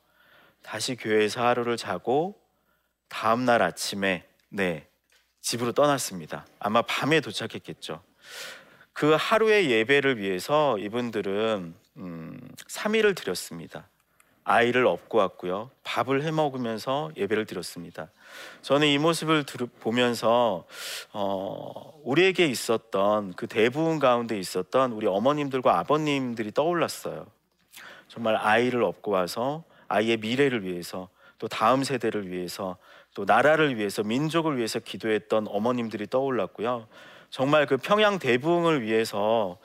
다시 0.62 0.96
교회에서 0.96 1.46
하루를 1.46 1.78
자고 1.78 2.40
다음 3.10 3.46
날 3.46 3.62
아침에 3.62 4.28
네 4.50 4.88
집으로 5.42 5.74
떠났습니다. 5.74 6.46
아마 6.60 6.82
밤에 6.82 7.20
도착했겠죠. 7.20 8.02
그 8.94 9.16
하루의 9.20 9.70
예배를 9.70 10.20
위해서 10.20 10.78
이분들은 10.78 11.76
음, 11.98 12.40
3일을 12.70 13.16
드렸습니다. 13.16 13.90
아이를 14.44 14.86
업고 14.86 15.20
왔고요. 15.20 15.70
밥을 15.84 16.24
해 16.24 16.32
먹으면서 16.32 17.12
예배를 17.16 17.46
드렸습니다. 17.46 18.10
저는 18.62 18.88
이 18.88 18.98
모습을 18.98 19.46
들, 19.46 19.68
보면서 19.80 20.66
어, 21.14 21.94
우리에게 22.04 22.46
있었던 22.48 23.34
그 23.34 23.48
대부분 23.48 24.00
가운데 24.00 24.38
있었던 24.38 24.92
우리 24.92 25.08
어머님들과 25.08 25.80
아버님들이 25.80 26.52
떠올랐어요. 26.52 27.26
정말 28.08 28.36
아이를 28.36 28.84
업고 28.84 29.12
와서 29.12 29.64
아이의 29.88 30.18
미래를 30.18 30.64
위해서 30.64 31.10
또 31.40 31.48
다음 31.48 31.84
세대를 31.84 32.32
위해서 32.32 32.78
또 33.14 33.26
나라를 33.26 33.78
위해서 33.78 34.04
민족을 34.04 34.58
위해서 34.58 34.80
기도했던 34.80 35.48
어머님들이 35.48 36.08
떠올랐고요. 36.08 36.88
정말 37.30 37.66
그 37.66 37.78
평양 37.78 38.20
대붕을 38.20 38.84
위해서 38.84 39.58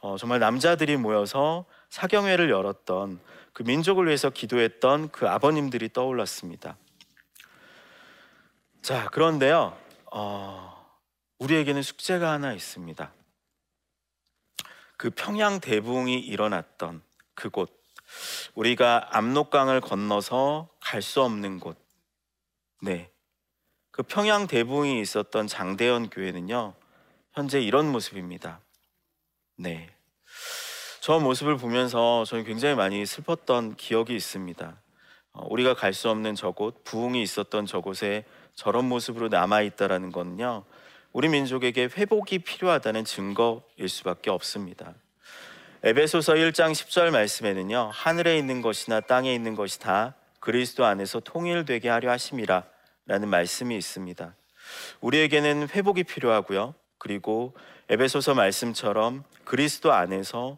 어, 0.00 0.16
정말 0.18 0.40
남자들이 0.40 0.96
모여서 0.96 1.64
사경회를 1.94 2.50
열었던 2.50 3.20
그 3.52 3.62
민족을 3.62 4.06
위해서 4.06 4.28
기도했던 4.28 5.10
그 5.10 5.28
아버님들이 5.28 5.92
떠올랐습니다. 5.92 6.76
자, 8.82 9.08
그런데요, 9.10 9.78
어, 10.10 10.98
우리에게는 11.38 11.82
숙제가 11.82 12.32
하나 12.32 12.52
있습니다. 12.52 13.12
그 14.96 15.10
평양 15.10 15.60
대붕이 15.60 16.18
일어났던 16.18 17.00
그곳, 17.36 17.70
우리가 18.56 19.16
압록강을 19.16 19.80
건너서 19.80 20.68
갈 20.80 21.00
수 21.00 21.22
없는 21.22 21.60
곳, 21.60 21.78
네, 22.82 23.08
그 23.92 24.02
평양 24.02 24.48
대붕이 24.48 25.00
있었던 25.00 25.46
장대현 25.46 26.10
교회는요, 26.10 26.74
현재 27.34 27.60
이런 27.60 27.92
모습입니다. 27.92 28.58
네, 29.54 29.93
저 31.04 31.18
모습을 31.18 31.58
보면서 31.58 32.24
저는 32.24 32.44
굉장히 32.44 32.74
많이 32.74 33.04
슬펐던 33.04 33.76
기억이 33.76 34.16
있습니다. 34.16 34.74
어, 35.34 35.46
우리가 35.50 35.74
갈 35.74 35.92
수 35.92 36.08
없는 36.08 36.34
저곳, 36.34 36.82
부흥이 36.82 37.20
있었던 37.20 37.66
저곳에 37.66 38.24
저런 38.54 38.86
모습으로 38.86 39.28
남아 39.28 39.60
있다라는 39.60 40.12
건요. 40.12 40.64
우리 41.12 41.28
민족에게 41.28 41.90
회복이 41.94 42.38
필요하다는 42.38 43.04
증거일 43.04 43.86
수밖에 43.86 44.30
없습니다. 44.30 44.94
에베소서 45.82 46.36
1장 46.36 46.72
10절 46.72 47.10
말씀에는요. 47.10 47.90
하늘에 47.92 48.38
있는 48.38 48.62
것이나 48.62 49.00
땅에 49.00 49.34
있는 49.34 49.54
것이 49.54 49.78
다 49.80 50.14
그리스도 50.40 50.86
안에서 50.86 51.20
통일되게 51.20 51.86
하려 51.90 52.12
하심이라 52.12 52.64
라는 53.04 53.28
말씀이 53.28 53.76
있습니다. 53.76 54.34
우리에게는 55.02 55.68
회복이 55.68 56.04
필요하고요. 56.04 56.74
그리고 56.96 57.54
에베소서 57.90 58.32
말씀처럼 58.32 59.24
그리스도 59.44 59.92
안에서 59.92 60.56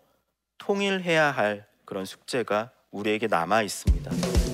통일해야 0.59 1.31
할 1.31 1.67
그런 1.85 2.05
숙제가 2.05 2.71
우리에게 2.91 3.27
남아 3.27 3.63
있습니다. 3.63 4.46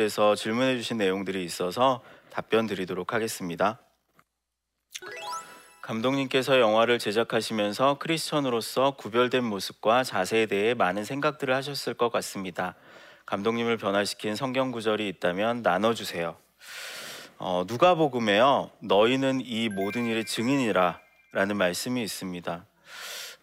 여러분들께서 0.00 0.34
질문해 0.34 0.76
주신 0.78 0.96
내용들이 0.96 1.44
있어서 1.44 2.00
답변 2.30 2.66
드리도록 2.66 3.12
하겠습니다. 3.12 3.78
감독님께서 5.82 6.58
영화를 6.58 6.98
제작하시면서 6.98 7.98
크리스천으로서 7.98 8.92
구별된 8.92 9.44
모습과 9.44 10.02
자세에 10.04 10.46
대해 10.46 10.74
많은 10.74 11.04
생각들을 11.04 11.54
하셨을 11.54 11.94
것 11.94 12.10
같습니다. 12.10 12.76
감독님을 13.26 13.76
변화시킨 13.76 14.34
성경 14.36 14.72
구절이 14.72 15.06
있다면 15.08 15.62
나눠주세요. 15.62 16.36
어, 17.38 17.64
누가복음에요. 17.66 18.70
너희는 18.80 19.42
이 19.44 19.68
모든 19.68 20.06
일의 20.06 20.24
증인이라라는 20.24 21.56
말씀이 21.56 22.02
있습니다. 22.02 22.64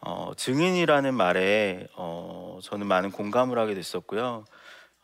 어, 0.01 0.31
증인이라는 0.35 1.13
말에 1.13 1.87
어, 1.95 2.59
저는 2.63 2.87
많은 2.87 3.11
공감을 3.11 3.57
하게 3.59 3.75
됐었고요. 3.75 4.45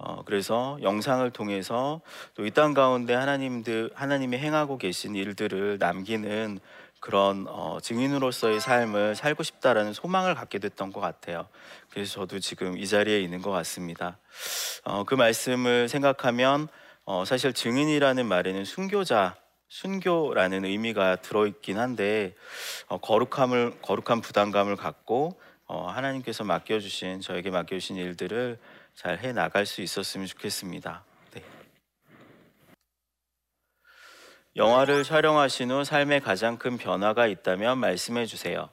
어, 0.06 0.24
그래서 0.26 0.78
영상을 0.82 1.30
통해서 1.32 2.02
또 2.36 2.44
이 2.46 2.52
땅 2.52 2.74
가운데 2.74 3.14
하나님들 3.14 3.92
하나님이 3.96 4.38
행하고 4.38 4.78
계신 4.78 5.16
일들을 5.16 5.78
남기는 5.80 6.60
그런 7.00 7.46
어, 7.50 7.80
증인으로서의 7.82 8.60
삶을 8.60 9.16
살고 9.16 9.44
싶다라는 9.44 9.94
소망을 9.94 10.36
갖게 10.36 10.60
됐던 10.60 10.92
것 10.94 11.00
같아요. 11.02 11.48
그래서 11.90 12.14
저도 12.14 12.40
지금 12.40 12.78
이 12.78 12.88
자리에 12.88 13.20
있는 13.20 13.42
것 13.42 13.52
같습니다. 13.52 14.18
어, 14.86 15.04
그 15.04 15.16
말씀을 15.16 15.90
생각하면 15.90 16.68
어, 17.06 17.26
사실 17.26 17.52
증인이라는 17.54 18.26
말에는 18.26 18.64
순교자, 18.64 19.36
순교라는 19.68 20.64
의미가 20.64 21.18
들어있긴 21.18 21.78
한데 21.78 22.36
어, 22.88 22.98
거룩함을 23.00 23.80
거룩한 23.82 24.22
부담감을 24.22 24.76
갖고 24.78 25.38
어, 25.66 25.88
하나님께서 25.90 26.44
맡겨주신 26.44 27.20
저에게 27.22 27.50
맡겨주신 27.50 27.98
일들을 27.98 28.60
잘 28.96 29.20
해 29.20 29.34
나갈 29.34 29.66
수 29.66 29.82
있었으면 29.82 30.28
좋겠습니다. 30.28 31.04
네. 31.32 31.44
영화를 34.56 35.04
촬영하신 35.04 35.72
후 35.72 35.84
삶에 35.84 36.20
가장 36.20 36.58
큰 36.58 36.78
변화가 36.78 37.28
있다면 37.28 37.80
말씀해 37.80 38.26
주세요. 38.26 38.70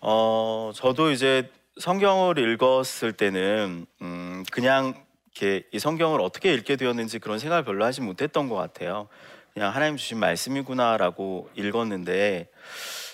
어, 0.00 0.70
저도 0.74 1.10
이제 1.10 1.50
성경을 1.80 2.38
읽었을 2.38 3.14
때는 3.14 3.86
음, 4.02 4.44
그냥 4.52 5.02
이렇게 5.32 5.66
이 5.72 5.78
성경을 5.78 6.20
어떻게 6.20 6.52
읽게 6.52 6.76
되었는지 6.76 7.18
그런 7.18 7.38
생각을 7.38 7.64
별로 7.64 7.84
하지 7.84 8.02
못했던 8.02 8.48
것 8.48 8.54
같아요. 8.54 9.08
그냥 9.54 9.74
하나님 9.74 9.96
주신 9.96 10.18
말씀이구나라고 10.18 11.48
읽었는데 11.54 12.50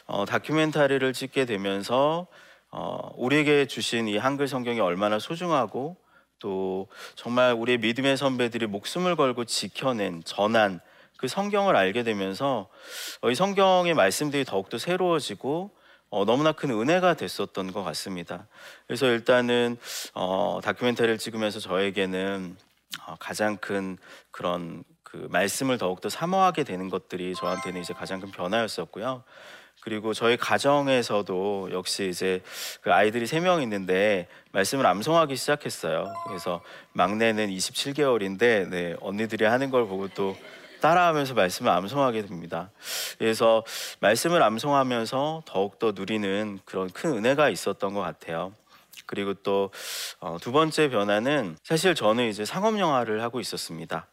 어, 0.07 0.25
다큐멘터리를 0.25 1.13
찍게 1.13 1.45
되면서 1.45 2.27
어, 2.71 3.13
우리에게 3.17 3.67
주신 3.67 4.09
이 4.09 4.17
한글 4.17 4.47
성경이 4.49 4.81
얼마나 4.81 5.19
소중하고 5.19 5.97
또 6.39 6.89
정말 7.15 7.53
우리의 7.53 7.79
믿음의 7.79 8.17
선배들이 8.17 8.67
목숨을 8.67 9.17
걸고 9.17 9.45
지켜낸 9.45 10.23
전한 10.25 10.81
그 11.17 11.29
성경을 11.29 11.77
알게 11.77 12.03
되면서 12.03 12.69
어, 13.21 13.31
이 13.31 13.35
성경의 13.35 13.95
말씀들이 13.95 14.45
더욱더 14.45 14.79
새로워지고 14.79 15.71
어, 16.11 16.25
너무나 16.25 16.53
큰 16.53 16.71
은혜가 16.71 17.15
됐었던 17.15 17.73
것 17.73 17.85
같습니다. 17.85 18.47
그래서 18.87 19.07
일단은 19.07 19.77
어, 20.15 20.61
다큐멘터리를 20.63 21.19
찍으면서 21.19 21.61
저에게는 21.61 22.57
어, 23.07 23.17
가장 23.21 23.57
큰 23.59 23.99
그런 24.31 24.83
그 25.03 25.29
말씀을 25.31 25.77
더욱더 25.77 26.09
사모하게 26.09 26.65
되는 26.65 26.89
것들이 26.89 27.35
저한테는 27.35 27.81
이제 27.81 27.93
가장 27.93 28.21
큰 28.21 28.31
변화였었고요. 28.31 29.25
그리고 29.81 30.13
저희 30.15 30.37
가정에서도 30.37 31.71
역시 31.73 32.09
이제 32.09 32.43
그 32.83 32.93
아이들이 32.93 33.27
세 33.27 33.41
명 33.41 33.63
있는데 33.63 34.29
말씀을 34.53 34.85
암송하기 34.87 35.35
시작했어요. 35.37 36.13
그래서 36.27 36.61
막내는 36.93 37.49
27개월인데 37.49 38.69
네, 38.69 38.97
언니들이 39.01 39.45
하는 39.47 39.71
걸 39.71 39.87
보고 39.87 40.09
또 40.09 40.37
따라하면서 40.81 41.35
말씀을 41.35 41.71
암송하게 41.71 42.23
됩니다. 42.23 42.71
그래서 43.19 43.65
말씀을 44.01 44.43
암송하면서 44.43 45.45
더욱더 45.47 45.93
누리는 45.93 46.59
그런 46.65 46.91
큰 46.91 47.13
은혜가 47.13 47.49
있었던 47.51 47.95
것 47.95 48.01
같아요. 48.01 48.53
그리고 49.07 49.35
또두 49.35 49.71
어, 50.21 50.39
번째 50.39 50.89
변화는 50.89 51.57
사실 51.65 51.95
저는 51.95 52.29
이제 52.29 52.45
상업 52.45 52.79
영화를 52.79 53.23
하고 53.23 53.41
있었습니다. 53.41 54.07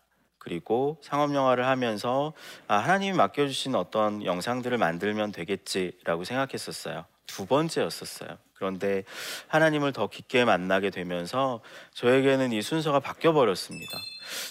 그리고 0.47 0.97
상업 1.01 1.35
영화를 1.35 1.67
하면서 1.67 2.31
아, 2.69 2.77
하나님이 2.77 3.17
맡겨주신 3.17 3.75
어떤 3.75 4.23
영상들을 4.23 4.77
만들면 4.77 5.33
되겠지라고 5.33 6.23
생각했었어요. 6.23 7.03
두 7.25 7.45
번째였었어요. 7.45 8.37
그런데 8.53 9.03
하나님을 9.49 9.91
더 9.91 10.07
깊게 10.07 10.45
만나게 10.45 10.89
되면서 10.89 11.59
저에게는 11.95 12.53
이 12.53 12.61
순서가 12.61 13.01
바뀌어 13.01 13.33
버렸습니다. 13.33 13.91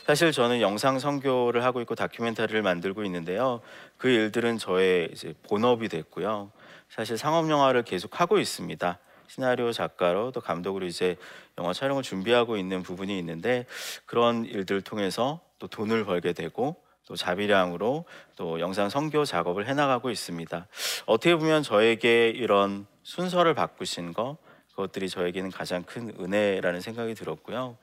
사실 0.07 0.33
저는 0.33 0.61
영상 0.61 0.99
선교를 0.99 1.65
하고 1.65 1.81
있고 1.81 1.95
다큐멘터리를 1.95 2.61
만들고 2.61 3.03
있는데요. 3.05 3.63
그 3.97 4.09
일들은 4.09 4.59
저의 4.59 5.09
이제 5.13 5.33
본업이 5.49 5.89
됐고요. 5.89 6.53
사실 6.91 7.17
상업 7.17 7.49
영화를 7.49 7.85
계속 7.85 8.21
하고 8.21 8.39
있습니다. 8.39 8.99
시나리오 9.29 9.73
작가로 9.73 10.31
또 10.33 10.43
감독으로 10.43 10.85
이제 10.85 11.17
영화 11.59 11.73
촬영을 11.73 12.03
준비하고 12.03 12.59
있는 12.59 12.83
부분이 12.83 13.19
있는데 13.19 13.65
그런 14.05 14.45
일들을 14.45 14.83
통해서 14.83 15.41
또 15.59 15.67
돈을 15.69 16.05
벌게 16.05 16.33
되고 16.33 16.77
또 17.07 17.15
자비량으로 17.17 18.05
또 18.37 18.61
영상 18.61 18.89
선교 18.89 19.25
작업을 19.25 19.67
해나가고 19.69 20.11
있습니다. 20.11 20.67
어떻게 21.07 21.37
보면 21.37 21.63
저에게 21.63 22.31
이런 22.31 22.87
순서를 23.05 23.55
바꾸신 23.55 24.13
거 24.13 24.37
그것들이 24.71 25.09
저에게는 25.09 25.51
가장 25.51 25.85
큰 25.85 26.13
은혜라는 26.19 26.81
생각이 26.81 27.15
들었고요. 27.15 27.79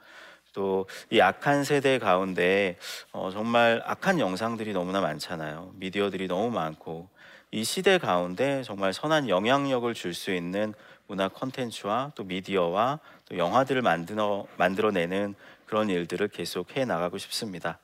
또 0.54 0.86
이 1.10 1.20
악한 1.20 1.64
세대 1.64 1.98
가운데 2.00 2.78
어, 3.12 3.32
정말 3.32 3.82
악한 3.86 4.20
영상들이 4.20 4.74
너무나 4.74 5.02
많잖아요. 5.02 5.72
미디어들이 5.76 6.28
너무 6.28 6.52
많고 6.52 7.10
이 7.52 7.64
시대 7.64 7.98
가운데 7.98 8.62
정말 8.64 8.94
선한 8.94 9.30
영향력을 9.30 9.92
줄 9.94 10.14
수 10.14 10.32
있는 10.34 10.74
문화 11.08 11.28
콘텐츠와 11.28 12.12
또 12.16 12.24
미디어와 12.24 13.00
또 13.26 13.38
영화들을 13.38 13.82
만들어 13.82 14.46
만들어내는 14.58 15.36
그런 15.66 15.90
일들을 15.90 16.28
계속 16.30 16.76
해 16.76 16.86
나가고 16.86 17.18
싶습니다. 17.18 17.80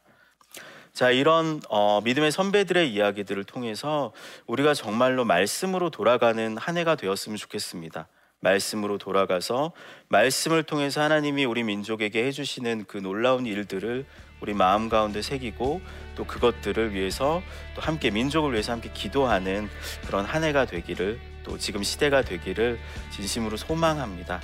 자, 0.94 1.12
이런 1.12 1.62
어, 1.70 2.02
믿음의 2.02 2.32
선배들의 2.32 2.92
이야기들을 2.92 3.44
통해서 3.46 4.12
우리가 4.48 4.74
정말로 4.74 5.24
말씀으로 5.24 5.90
돌아가는 5.90 6.58
한 6.58 6.78
해가 6.78 6.96
되었으면 6.96 7.38
좋겠습니다. 7.38 8.08
말씀으로 8.42 8.98
돌아가서 8.98 9.72
말씀을 10.08 10.64
통해서 10.64 11.02
하나님이 11.02 11.46
우리 11.46 11.64
민족에게 11.64 12.26
해주시는 12.26 12.86
그 12.88 12.98
놀라운 12.98 13.46
일들을 13.46 14.06
우리 14.42 14.54
마음 14.54 14.88
가운데 14.88 15.22
새기고 15.22 15.82
또 16.16 16.26
그것들을 16.26 16.94
위해서 16.94 17.42
또 17.76 17.82
함께 17.82 18.10
민족을 18.10 18.54
위해서 18.54 18.72
함께 18.72 18.90
기도하는 18.94 19.70
그런 20.06 20.26
한 20.26 20.44
해가 20.44 20.66
되기를 20.66 21.20
또 21.44 21.58
지금 21.58 21.84
시대가 21.84 22.22
되기를 22.22 22.80
진심으로 23.12 23.58
소망합니다. 23.58 24.42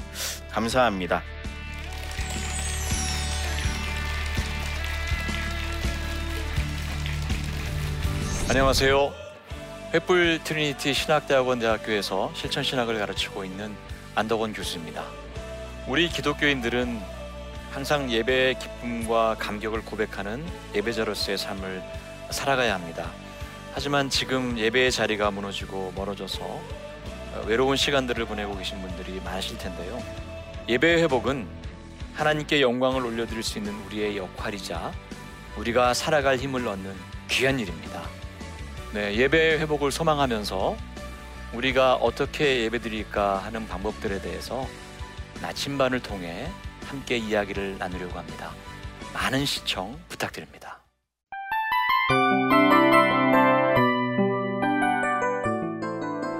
감사합니다. 0.51 1.21
안녕하세요. 8.47 9.11
횃불 9.93 10.43
트리니티 10.43 10.93
신학대학원 10.93 11.59
대학교에서 11.59 12.31
실천 12.35 12.63
신학을 12.63 12.99
가르치고 12.99 13.43
있는 13.43 13.75
안덕원 14.13 14.53
교수입니다. 14.53 15.03
우리 15.87 16.09
기독교인들은 16.09 16.99
항상 17.71 18.09
예배의 18.11 18.59
기쁨과 18.59 19.35
감격을 19.39 19.83
고백하는 19.83 20.45
예배자로서의 20.73 21.37
삶을 21.37 21.83
살아가야 22.29 22.73
합니다. 22.73 23.11
하지만 23.73 24.09
지금 24.09 24.57
예배의 24.57 24.91
자리가 24.91 25.31
무너지고 25.31 25.91
멀어져서 25.95 26.84
외로운 27.45 27.75
시간들을 27.75 28.25
보내고 28.25 28.57
계신 28.57 28.81
분들이 28.81 29.19
많으실 29.21 29.57
텐데요. 29.57 30.01
예배의 30.67 31.01
회복은 31.03 31.47
하나님께 32.15 32.61
영광을 32.61 33.05
올려드릴 33.05 33.43
수 33.43 33.57
있는 33.57 33.73
우리의 33.85 34.17
역할이자 34.17 34.91
우리가 35.57 35.93
살아갈 35.93 36.37
힘을 36.37 36.67
얻는 36.67 36.93
귀한 37.29 37.59
일입니다. 37.59 38.01
네, 38.93 39.15
예배 39.15 39.59
회복을 39.59 39.91
소망하면서 39.91 40.77
우리가 41.53 41.95
어떻게 41.95 42.63
예배드릴까 42.63 43.37
하는 43.39 43.67
방법들에 43.67 44.21
대해서 44.21 44.67
나침반을 45.41 46.01
통해 46.01 46.49
함께 46.85 47.17
이야기를 47.17 47.77
나누려고 47.77 48.17
합니다. 48.17 48.51
많은 49.13 49.45
시청 49.45 49.97
부탁드립니다. 50.09 50.74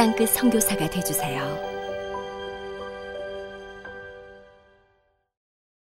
땅끝 0.00 0.30
성교사가 0.30 0.88
되주세요 0.88 1.69